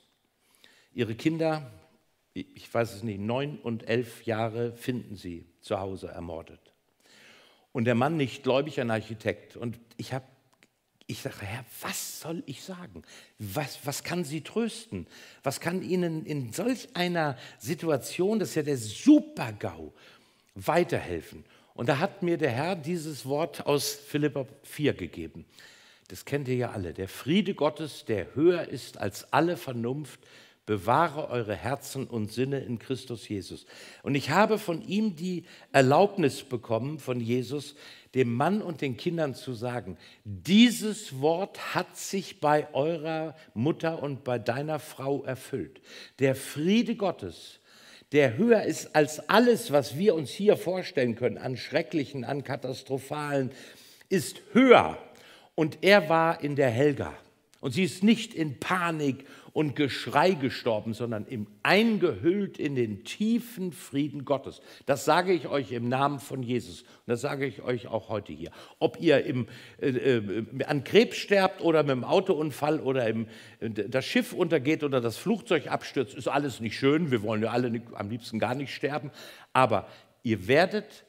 Ihre 0.95 1.15
Kinder, 1.15 1.71
ich 2.37 2.73
weiß 2.73 2.95
es 2.95 3.03
nicht, 3.03 3.21
neun 3.21 3.59
und 3.59 3.89
elf 3.89 4.25
Jahre 4.25 4.73
finden 4.75 5.17
sie 5.17 5.47
zu 5.61 5.79
Hause 5.81 6.09
ermordet. 6.09 6.61
Und 7.73 7.85
der 7.85 7.95
Mann 7.95 8.17
nicht 8.17 8.43
gläubig, 8.43 8.81
ein 8.81 8.91
Architekt. 8.91 9.57
Und 9.57 9.79
ich 9.97 10.13
habe 10.13 10.25
ich 11.09 11.23
sage, 11.23 11.43
Herr, 11.43 11.65
was 11.83 12.21
soll 12.21 12.43
ich 12.47 12.65
sagen? 12.65 13.03
Was, 13.39 13.79
was 13.85 14.03
kann 14.03 14.25
Sie 14.25 14.41
trösten? 14.41 15.07
Was 15.45 15.61
kann 15.61 15.83
Ihnen 15.83 16.27
in 16.27 16.53
solch 16.53 16.89
einer 16.95 17.39
Situation, 17.59 18.41
das 18.41 18.51
ist 18.51 18.55
ja 18.57 18.63
der 18.63 18.77
Super-GAU, 18.77 19.93
weiterhelfen? 20.57 21.45
Und 21.75 21.89
da 21.89 22.01
hat 22.01 22.23
mir 22.23 22.39
der 22.39 22.51
Herr 22.51 22.75
dieses 22.75 23.25
Wort 23.25 23.67
aus 23.67 23.93
Philippa 23.93 24.47
4 24.65 24.95
gegeben. 24.95 25.45
Das 26.09 26.25
kennt 26.25 26.49
ihr 26.49 26.57
ja 26.57 26.71
alle. 26.73 26.93
Der 26.93 27.09
Friede 27.09 27.55
Gottes, 27.55 28.05
der 28.05 28.35
höher 28.35 28.67
ist 28.67 28.99
als 28.99 29.33
alle 29.33 29.57
Vernunft, 29.57 30.21
bewahre 30.67 31.31
eure 31.31 31.55
Herzen 31.55 32.07
und 32.07 32.33
Sinne 32.33 32.59
in 32.59 32.79
Christus 32.81 33.29
Jesus. 33.29 33.67
Und 34.03 34.17
ich 34.17 34.31
habe 34.31 34.59
von 34.59 34.83
ihm 34.83 35.15
die 35.15 35.45
Erlaubnis 35.73 36.43
bekommen, 36.43 36.99
von 36.99 37.21
Jesus, 37.21 37.77
dem 38.15 38.35
Mann 38.35 38.63
und 38.63 38.81
den 38.81 38.97
Kindern 38.97 39.35
zu 39.35 39.55
sagen, 39.55 39.97
dieses 40.25 41.21
Wort 41.21 41.75
hat 41.75 41.97
sich 41.97 42.41
bei 42.41 42.73
eurer 42.75 43.37
Mutter 43.55 44.03
und 44.03 44.25
bei 44.25 44.39
deiner 44.39 44.81
Frau 44.81 45.23
erfüllt. 45.23 45.81
Der 46.19 46.35
Friede 46.35 46.97
Gottes, 46.97 47.61
der 48.13 48.37
höher 48.37 48.63
ist 48.63 48.97
als 48.97 49.29
alles, 49.29 49.71
was 49.71 49.97
wir 49.99 50.15
uns 50.15 50.31
hier 50.31 50.57
vorstellen 50.57 51.15
können, 51.15 51.39
an 51.39 51.57
schrecklichen, 51.57 52.25
an 52.25 52.43
katastrophalen, 52.43 53.51
ist 54.09 54.41
höher. 54.53 54.99
Und 55.55 55.79
er 55.83 56.09
war 56.09 56.43
in 56.43 56.57
der 56.57 56.71
Helga. 56.71 57.15
Und 57.61 57.73
sie 57.73 57.85
ist 57.85 58.03
nicht 58.03 58.35
in 58.35 58.61
Panik 58.61 59.27
und 59.57 59.75
Geschrei 59.75 60.33
gestorben, 60.33 60.93
sondern 60.93 61.25
im, 61.25 61.47
eingehüllt 61.63 62.59
in 62.59 62.75
den 62.75 63.05
tiefen 63.05 63.73
Frieden 63.73 64.27
Gottes. 64.27 64.61
Das 64.85 65.07
sage 65.07 65.33
ich 65.33 65.49
euch 65.49 65.73
im 65.73 65.89
Namen 65.89 66.21
von 66.21 66.43
Jesus. 66.43 66.83
Und 66.83 67.07
das 67.07 67.23
sage 67.23 67.47
ich 67.47 67.63
euch 67.63 67.87
auch 67.87 68.11
heute 68.11 68.35
hier. 68.35 68.51
Ob 68.81 69.01
ihr 69.01 69.25
im, 69.25 69.47
äh, 69.81 69.89
äh, 69.89 70.65
an 70.67 70.85
Krebs 70.85 71.17
sterbt 71.17 71.63
oder 71.63 71.85
mit 71.85 71.93
dem 71.93 72.05
Autounfall 72.05 72.81
oder 72.81 73.09
im, 73.09 73.29
äh, 73.61 73.71
das 73.71 74.05
Schiff 74.05 74.35
untergeht 74.35 74.85
oder 74.85 75.01
das 75.01 75.17
Flugzeug 75.17 75.69
abstürzt, 75.69 76.15
ist 76.15 76.29
alles 76.29 76.61
nicht 76.61 76.77
schön. 76.77 77.11
Wir 77.11 77.23
wollen 77.23 77.43
ja 77.43 77.49
alle 77.49 77.71
nicht, 77.71 77.87
am 77.95 78.11
liebsten 78.11 78.39
gar 78.39 78.55
nicht 78.55 78.75
sterben. 78.75 79.11
Aber 79.55 79.89
ihr 80.23 80.49
werdet 80.49 81.07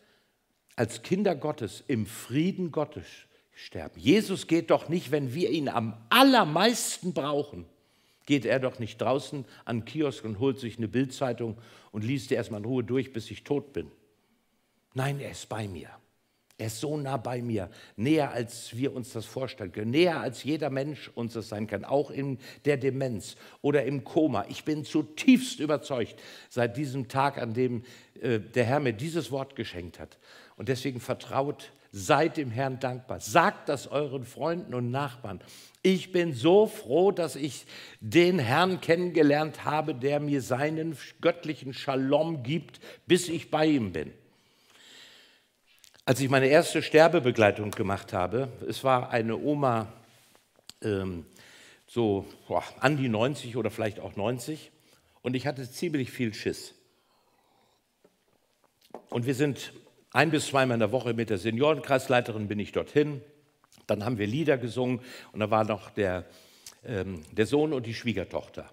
als 0.78 1.02
Kinder 1.02 1.36
Gottes 1.36 1.84
im 1.86 2.06
Frieden 2.06 2.72
Gottes 2.72 3.08
sterben. 3.52 4.00
Jesus 4.00 4.48
geht 4.48 4.70
doch 4.70 4.88
nicht, 4.88 5.12
wenn 5.12 5.34
wir 5.34 5.50
ihn 5.50 5.68
am 5.68 5.98
allermeisten 6.08 7.14
brauchen, 7.14 7.66
geht 8.28 8.46
er 8.46 8.60
doch 8.60 8.78
nicht 8.78 9.02
draußen 9.02 9.46
an 9.66 9.80
den 9.80 9.86
Kiosk 9.86 10.24
und 10.24 10.38
holt 10.38 10.60
sich 10.60 10.78
eine 10.78 10.88
Bildzeitung 10.88 11.58
und 11.92 12.04
liest 12.04 12.30
die 12.30 12.36
erstmal 12.36 12.60
in 12.60 12.66
Ruhe 12.66 12.84
durch, 12.84 13.12
bis 13.12 13.32
ich 13.32 13.44
tot 13.44 13.74
bin. 13.74 13.90
Nein, 14.94 15.20
er 15.20 15.32
ist 15.32 15.50
bei 15.50 15.68
mir. 15.68 15.90
Er 16.60 16.68
ist 16.68 16.80
so 16.80 16.98
nah 16.98 17.18
bei 17.18 17.42
mir, 17.44 17.70
näher 17.98 18.32
als 18.32 18.76
wir 18.76 18.96
uns 18.96 19.14
das 19.14 19.26
vorstellen 19.26 19.72
können, 19.72 19.92
näher 19.92 20.20
als 20.20 20.44
jeder 20.44 20.72
Mensch 20.72 21.12
uns 21.14 21.34
das 21.34 21.50
sein 21.50 21.68
kann, 21.68 21.86
auch 21.86 22.10
in 22.10 22.40
der 22.66 22.78
Demenz 22.78 23.36
oder 23.62 23.86
im 23.86 24.04
Koma. 24.04 24.44
Ich 24.50 24.66
bin 24.66 24.84
zutiefst 24.84 25.60
überzeugt 25.60 26.16
seit 26.50 26.76
diesem 26.76 27.10
Tag, 27.10 27.38
an 27.38 27.54
dem 27.54 27.84
äh, 28.20 28.40
der 28.40 28.66
Herr 28.66 28.80
mir 28.80 28.94
dieses 28.94 29.30
Wort 29.30 29.56
geschenkt 29.56 30.00
hat. 30.00 30.18
Und 30.56 30.68
deswegen 30.68 31.00
vertraut 31.00 31.72
Seid 31.92 32.38
dem 32.38 32.52
Herrn 32.52 32.80
dankbar. 32.80 33.20
Sagt 33.20 33.70
das 33.70 33.88
euren 33.88 34.26
Freunden 34.26 34.74
und 34.74 34.92
Nachbarn. 34.92 35.42
Ich 35.82 36.12
bin 36.12 36.34
so 36.34 36.68
froh, 36.68 37.12
dass 37.12 37.36
ich 37.36 37.66
den 38.02 38.40
Herrn 38.40 38.82
kennengelernt 38.82 39.64
habe, 39.64 39.96
der 39.96 40.20
mir 40.20 40.42
seinen 40.42 40.98
göttlichen 41.22 41.74
Shalom 41.74 42.44
gibt, 42.44 42.80
bis 43.06 43.30
ich 43.30 43.50
bei 43.50 43.66
ihm 43.68 43.94
bin. 43.94 44.12
Als 46.06 46.22
ich 46.22 46.30
meine 46.30 46.48
erste 46.48 46.82
Sterbebegleitung 46.82 47.72
gemacht 47.72 48.14
habe, 48.14 48.50
es 48.68 48.84
war 48.84 49.10
eine 49.10 49.38
Oma, 49.38 49.92
ähm, 50.82 51.26
so 51.86 52.26
boah, 52.48 52.64
an 52.80 52.98
die 52.98 53.10
90 53.10 53.58
oder 53.58 53.70
vielleicht 53.72 54.00
auch 54.00 54.16
90, 54.16 54.72
und 55.22 55.36
ich 55.36 55.48
hatte 55.48 55.70
ziemlich 55.70 56.12
viel 56.12 56.34
Schiss. 56.34 56.74
Und 59.10 59.26
wir 59.26 59.36
sind 59.36 59.74
ein 60.18 60.32
bis 60.32 60.48
zweimal 60.48 60.78
in 60.78 60.80
der 60.80 60.92
Woche 60.92 61.14
mit 61.14 61.30
der 61.30 61.38
Seniorenkreisleiterin 61.38 62.48
bin 62.48 62.58
ich 62.58 62.72
dorthin. 62.72 63.22
Dann 63.86 64.04
haben 64.04 64.18
wir 64.18 64.26
Lieder 64.26 64.58
gesungen 64.58 65.02
und 65.32 65.42
da 65.42 65.52
war 65.52 65.64
noch 65.64 65.92
der, 65.92 66.26
ähm, 66.84 67.22
der 67.34 67.46
Sohn 67.46 67.72
und 67.72 67.86
die 67.86 67.94
Schwiegertochter. 67.94 68.68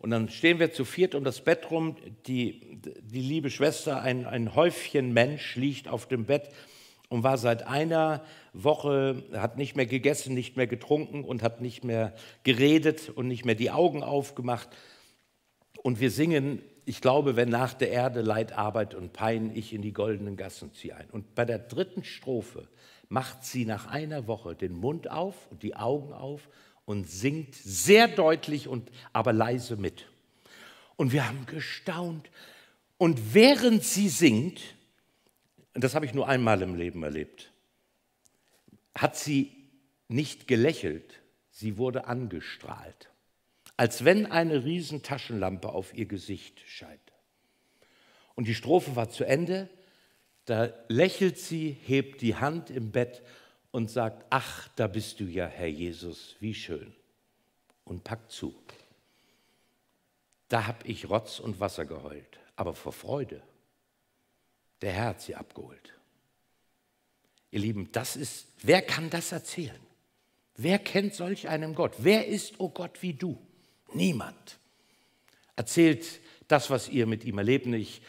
Und 0.00 0.10
dann 0.10 0.28
stehen 0.28 0.58
wir 0.58 0.72
zu 0.72 0.84
viert 0.84 1.14
um 1.14 1.22
das 1.22 1.40
Bett 1.42 1.70
rum. 1.70 1.94
Die, 2.26 2.80
die 3.00 3.20
liebe 3.20 3.48
Schwester, 3.48 4.02
ein, 4.02 4.26
ein 4.26 4.56
Häufchen 4.56 5.12
Mensch, 5.12 5.54
liegt 5.54 5.86
auf 5.86 6.08
dem 6.08 6.24
Bett 6.24 6.48
und 7.08 7.22
war 7.22 7.38
seit 7.38 7.64
einer 7.64 8.24
Woche, 8.52 9.22
hat 9.34 9.58
nicht 9.58 9.76
mehr 9.76 9.86
gegessen, 9.86 10.34
nicht 10.34 10.56
mehr 10.56 10.66
getrunken 10.66 11.22
und 11.22 11.44
hat 11.44 11.60
nicht 11.60 11.84
mehr 11.84 12.12
geredet 12.42 13.08
und 13.08 13.28
nicht 13.28 13.44
mehr 13.44 13.54
die 13.54 13.70
Augen 13.70 14.02
aufgemacht. 14.02 14.68
Und 15.84 16.00
wir 16.00 16.10
singen 16.10 16.60
ich 16.84 17.00
glaube, 17.00 17.36
wenn 17.36 17.48
nach 17.48 17.74
der 17.74 17.90
Erde 17.90 18.22
Leid, 18.22 18.52
Arbeit 18.52 18.94
und 18.94 19.12
Pein 19.12 19.54
ich 19.54 19.72
in 19.72 19.82
die 19.82 19.92
goldenen 19.92 20.36
Gassen 20.36 20.72
ziehe 20.74 20.96
ein. 20.96 21.08
Und 21.10 21.34
bei 21.34 21.44
der 21.44 21.58
dritten 21.58 22.04
Strophe 22.04 22.68
macht 23.08 23.44
sie 23.44 23.64
nach 23.64 23.86
einer 23.86 24.26
Woche 24.26 24.56
den 24.56 24.72
Mund 24.72 25.10
auf 25.10 25.50
und 25.50 25.62
die 25.62 25.76
Augen 25.76 26.12
auf 26.12 26.48
und 26.84 27.08
singt 27.08 27.54
sehr 27.54 28.08
deutlich 28.08 28.66
und 28.66 28.90
aber 29.12 29.32
leise 29.32 29.76
mit. 29.76 30.08
Und 30.96 31.12
wir 31.12 31.28
haben 31.28 31.46
gestaunt. 31.46 32.30
Und 32.98 33.34
während 33.34 33.84
sie 33.84 34.08
singt, 34.08 34.60
das 35.74 35.94
habe 35.94 36.06
ich 36.06 36.14
nur 36.14 36.28
einmal 36.28 36.62
im 36.62 36.74
Leben 36.74 37.02
erlebt, 37.02 37.52
hat 38.96 39.16
sie 39.16 39.70
nicht 40.08 40.48
gelächelt, 40.48 41.22
sie 41.50 41.78
wurde 41.78 42.06
angestrahlt 42.06 43.11
als 43.82 44.04
wenn 44.04 44.26
eine 44.26 44.62
riesen 44.62 45.02
Taschenlampe 45.02 45.70
auf 45.70 45.92
ihr 45.92 46.06
Gesicht 46.06 46.62
scheint. 46.68 47.00
Und 48.36 48.46
die 48.46 48.54
Strophe 48.54 48.94
war 48.94 49.10
zu 49.10 49.24
Ende, 49.24 49.68
da 50.44 50.72
lächelt 50.86 51.36
sie, 51.36 51.76
hebt 51.84 52.22
die 52.22 52.36
Hand 52.36 52.70
im 52.70 52.92
Bett 52.92 53.22
und 53.72 53.90
sagt, 53.90 54.24
ach, 54.30 54.68
da 54.76 54.86
bist 54.86 55.18
du 55.18 55.24
ja, 55.24 55.48
Herr 55.48 55.66
Jesus, 55.66 56.36
wie 56.38 56.54
schön, 56.54 56.94
und 57.82 58.04
packt 58.04 58.30
zu. 58.30 58.54
da 60.46 60.68
habe 60.68 60.86
ich 60.86 61.10
Rotz 61.10 61.40
und 61.40 61.58
Wasser 61.58 61.84
geheult, 61.84 62.38
aber 62.54 62.76
vor 62.76 62.92
Freude. 62.92 63.42
Der 64.80 64.92
Herr 64.92 65.06
hat 65.06 65.22
sie 65.22 65.34
abgeholt. 65.34 65.92
Ihr 67.50 67.58
Lieben, 67.58 67.90
das 67.90 68.14
ist, 68.14 68.46
wer 68.62 68.80
kann 68.80 69.10
das 69.10 69.32
erzählen? 69.32 69.80
Wer 70.54 70.78
kennt 70.78 71.16
solch 71.16 71.48
einen 71.48 71.74
Gott? 71.74 71.94
Wer 71.98 72.28
ist, 72.28 72.60
oh 72.60 72.68
Gott, 72.68 73.02
wie 73.02 73.14
du? 73.14 73.44
Niemand. 73.94 74.58
Erzählt 75.56 76.20
das, 76.48 76.70
was 76.70 76.88
ihr 76.88 77.06
mit 77.06 77.24
ihm 77.24 77.38
erlebt. 77.38 77.66
Ich 77.66 78.02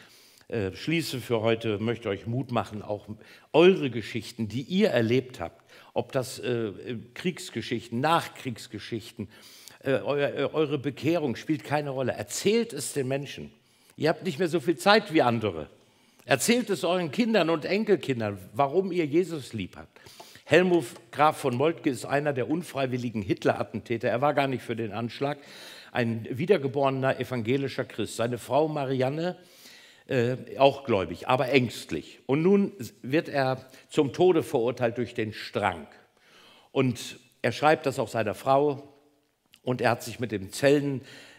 äh, 0.48 0.74
schließe 0.74 1.20
für 1.20 1.40
heute, 1.40 1.78
möchte 1.78 2.08
euch 2.08 2.26
Mut 2.26 2.52
machen, 2.52 2.82
auch 2.82 3.08
eure 3.52 3.90
Geschichten, 3.90 4.48
die 4.48 4.62
ihr 4.62 4.90
erlebt 4.90 5.40
habt, 5.40 5.64
ob 5.92 6.12
das 6.12 6.38
äh, 6.38 6.72
Kriegsgeschichten, 7.14 8.00
Nachkriegsgeschichten, 8.00 9.28
äh, 9.84 9.92
äh, 9.92 10.48
eure 10.52 10.78
Bekehrung 10.78 11.36
spielt 11.36 11.64
keine 11.64 11.90
Rolle. 11.90 12.12
Erzählt 12.12 12.72
es 12.72 12.92
den 12.92 13.08
Menschen. 13.08 13.50
Ihr 13.96 14.08
habt 14.08 14.24
nicht 14.24 14.38
mehr 14.38 14.48
so 14.48 14.60
viel 14.60 14.76
Zeit 14.76 15.12
wie 15.12 15.22
andere. 15.22 15.68
Erzählt 16.24 16.70
es 16.70 16.84
euren 16.84 17.10
Kindern 17.10 17.50
und 17.50 17.64
Enkelkindern, 17.64 18.38
warum 18.54 18.92
ihr 18.92 19.04
Jesus 19.04 19.52
lieb 19.52 19.76
habt. 19.76 20.00
Helmut 20.46 20.84
Graf 21.10 21.38
von 21.38 21.56
Moltke 21.56 21.88
ist 21.88 22.04
einer 22.04 22.34
der 22.34 22.50
unfreiwilligen 22.50 23.22
Hitler-Attentäter. 23.22 24.10
Er 24.10 24.20
war 24.20 24.34
gar 24.34 24.46
nicht 24.46 24.62
für 24.62 24.76
den 24.76 24.92
Anschlag. 24.92 25.38
Ein 25.90 26.28
wiedergeborener 26.30 27.18
evangelischer 27.18 27.86
Christ. 27.86 28.16
Seine 28.16 28.36
Frau 28.36 28.68
Marianne, 28.68 29.38
äh, 30.06 30.36
auch 30.58 30.84
gläubig, 30.84 31.28
aber 31.28 31.48
ängstlich. 31.48 32.20
Und 32.26 32.42
nun 32.42 32.72
wird 33.00 33.30
er 33.30 33.64
zum 33.88 34.12
Tode 34.12 34.42
verurteilt 34.42 34.98
durch 34.98 35.14
den 35.14 35.32
Strang. 35.32 35.86
Und 36.72 37.18
er 37.40 37.52
schreibt 37.52 37.86
das 37.86 37.98
auch 37.98 38.08
seiner 38.08 38.34
Frau 38.34 38.94
und 39.62 39.80
er 39.80 39.92
hat 39.92 40.02
sich 40.02 40.20
mit 40.20 40.30
dem 40.30 40.52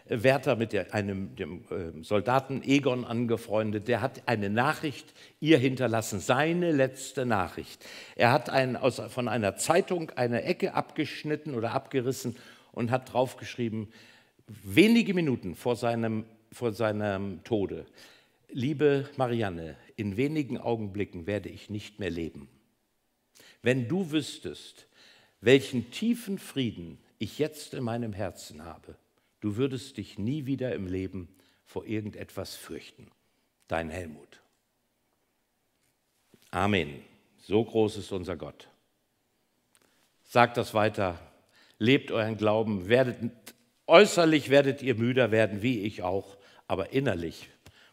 Zellenwärter, 0.07 0.55
mit 0.55 0.73
der, 0.73 0.93
einem, 0.93 1.35
dem 1.35 1.65
äh, 1.69 2.03
Soldaten 2.03 2.61
Egon 2.63 3.05
angefreundet. 3.05 3.87
Der 3.87 4.01
hat 4.01 4.27
eine 4.27 4.49
Nachricht 4.49 5.13
ihr 5.39 5.57
hinterlassen, 5.57 6.19
seine 6.19 6.71
letzte 6.71 7.25
Nachricht. 7.25 7.85
Er 8.15 8.31
hat 8.31 8.49
einen, 8.49 8.75
aus, 8.75 8.99
von 9.09 9.27
einer 9.27 9.55
Zeitung 9.55 10.11
eine 10.11 10.43
Ecke 10.43 10.73
abgeschnitten 10.73 11.55
oder 11.55 11.73
abgerissen 11.73 12.35
und 12.71 12.91
hat 12.91 13.13
draufgeschrieben, 13.13 13.91
wenige 14.47 15.13
Minuten 15.13 15.55
vor 15.55 15.75
seinem, 15.75 16.25
vor 16.51 16.71
seinem 16.71 17.43
Tode, 17.43 17.85
liebe 18.49 19.09
Marianne, 19.17 19.75
in 19.95 20.17
wenigen 20.17 20.59
Augenblicken 20.59 21.25
werde 21.25 21.49
ich 21.49 21.69
nicht 21.69 21.99
mehr 21.99 22.11
leben. 22.11 22.47
Wenn 23.63 23.87
du 23.87 24.11
wüsstest, 24.11 24.87
welchen 25.41 25.89
tiefen 25.89 26.37
Frieden 26.37 26.99
ich 27.17 27.39
jetzt 27.39 27.73
in 27.73 27.83
meinem 27.83 28.13
Herzen 28.13 28.63
habe, 28.63 28.95
du 29.41 29.57
würdest 29.57 29.97
dich 29.97 30.17
nie 30.17 30.45
wieder 30.45 30.73
im 30.73 30.87
Leben 30.87 31.29
vor 31.65 31.85
irgendetwas 31.85 32.55
fürchten. 32.55 33.11
Dein 33.67 33.89
Helmut. 33.89 34.41
Amen. 36.51 37.01
So 37.39 37.63
groß 37.63 37.97
ist 37.97 38.11
unser 38.11 38.37
Gott. 38.37 38.69
Sagt 40.23 40.57
das 40.57 40.73
weiter. 40.73 41.19
Lebt 41.77 42.11
euren 42.11 42.37
Glauben. 42.37 42.87
Werdet, 42.87 43.31
äußerlich 43.87 44.49
werdet 44.49 44.81
ihr 44.81 44.95
müder 44.95 45.31
werden, 45.31 45.61
wie 45.61 45.81
ich 45.81 46.01
auch, 46.01 46.37
aber 46.67 46.93
innerlich 46.93 47.49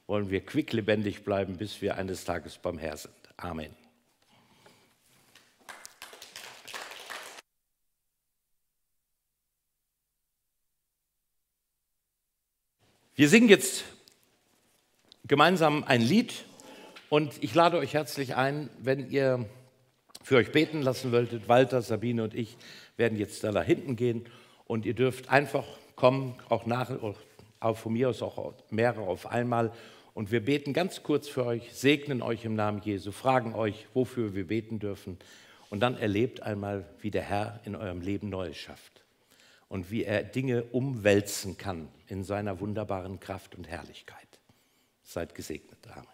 wollen 0.06 0.30
wir 0.30 0.44
quicklebendig 0.44 1.24
bleiben, 1.24 1.56
bis 1.56 1.82
wir 1.82 1.96
eines 1.96 2.24
Tages 2.24 2.58
beim 2.58 2.78
Herrn 2.78 2.96
sind. 2.96 3.14
Amen. 3.36 3.81
Wir 13.22 13.28
singen 13.28 13.48
jetzt 13.48 13.84
gemeinsam 15.28 15.84
ein 15.84 16.02
Lied 16.02 16.44
und 17.08 17.40
ich 17.40 17.54
lade 17.54 17.78
euch 17.78 17.94
herzlich 17.94 18.34
ein, 18.34 18.68
wenn 18.80 19.10
ihr 19.10 19.48
für 20.24 20.38
euch 20.38 20.50
beten 20.50 20.82
lassen 20.82 21.12
wolltet. 21.12 21.48
Walter, 21.48 21.82
Sabine 21.82 22.24
und 22.24 22.34
ich 22.34 22.56
werden 22.96 23.16
jetzt 23.16 23.44
da 23.44 23.52
nach 23.52 23.62
hinten 23.62 23.94
gehen 23.94 24.24
und 24.64 24.86
ihr 24.86 24.94
dürft 24.94 25.28
einfach 25.28 25.64
kommen, 25.94 26.34
auch 26.48 26.66
nach, 26.66 26.90
auch 27.60 27.76
von 27.76 27.92
mir 27.92 28.08
aus 28.08 28.22
auch 28.22 28.54
mehrere 28.70 29.02
auf 29.02 29.28
einmal 29.28 29.72
und 30.14 30.32
wir 30.32 30.44
beten 30.44 30.72
ganz 30.72 31.04
kurz 31.04 31.28
für 31.28 31.46
euch, 31.46 31.72
segnen 31.74 32.22
euch 32.22 32.44
im 32.44 32.56
Namen 32.56 32.82
Jesu, 32.82 33.12
fragen 33.12 33.54
euch, 33.54 33.86
wofür 33.94 34.34
wir 34.34 34.48
beten 34.48 34.80
dürfen. 34.80 35.16
Und 35.70 35.78
dann 35.78 35.96
erlebt 35.96 36.42
einmal, 36.42 36.88
wie 36.98 37.12
der 37.12 37.22
Herr 37.22 37.60
in 37.64 37.76
eurem 37.76 38.00
Leben 38.00 38.30
Neues 38.30 38.56
schafft 38.56 39.01
und 39.72 39.90
wie 39.90 40.04
er 40.04 40.22
Dinge 40.22 40.64
umwälzen 40.64 41.56
kann 41.56 41.88
in 42.06 42.24
seiner 42.24 42.60
wunderbaren 42.60 43.20
Kraft 43.20 43.54
und 43.54 43.66
Herrlichkeit. 43.66 44.38
Seid 45.02 45.34
gesegnet. 45.34 45.78
Amen. 45.90 46.11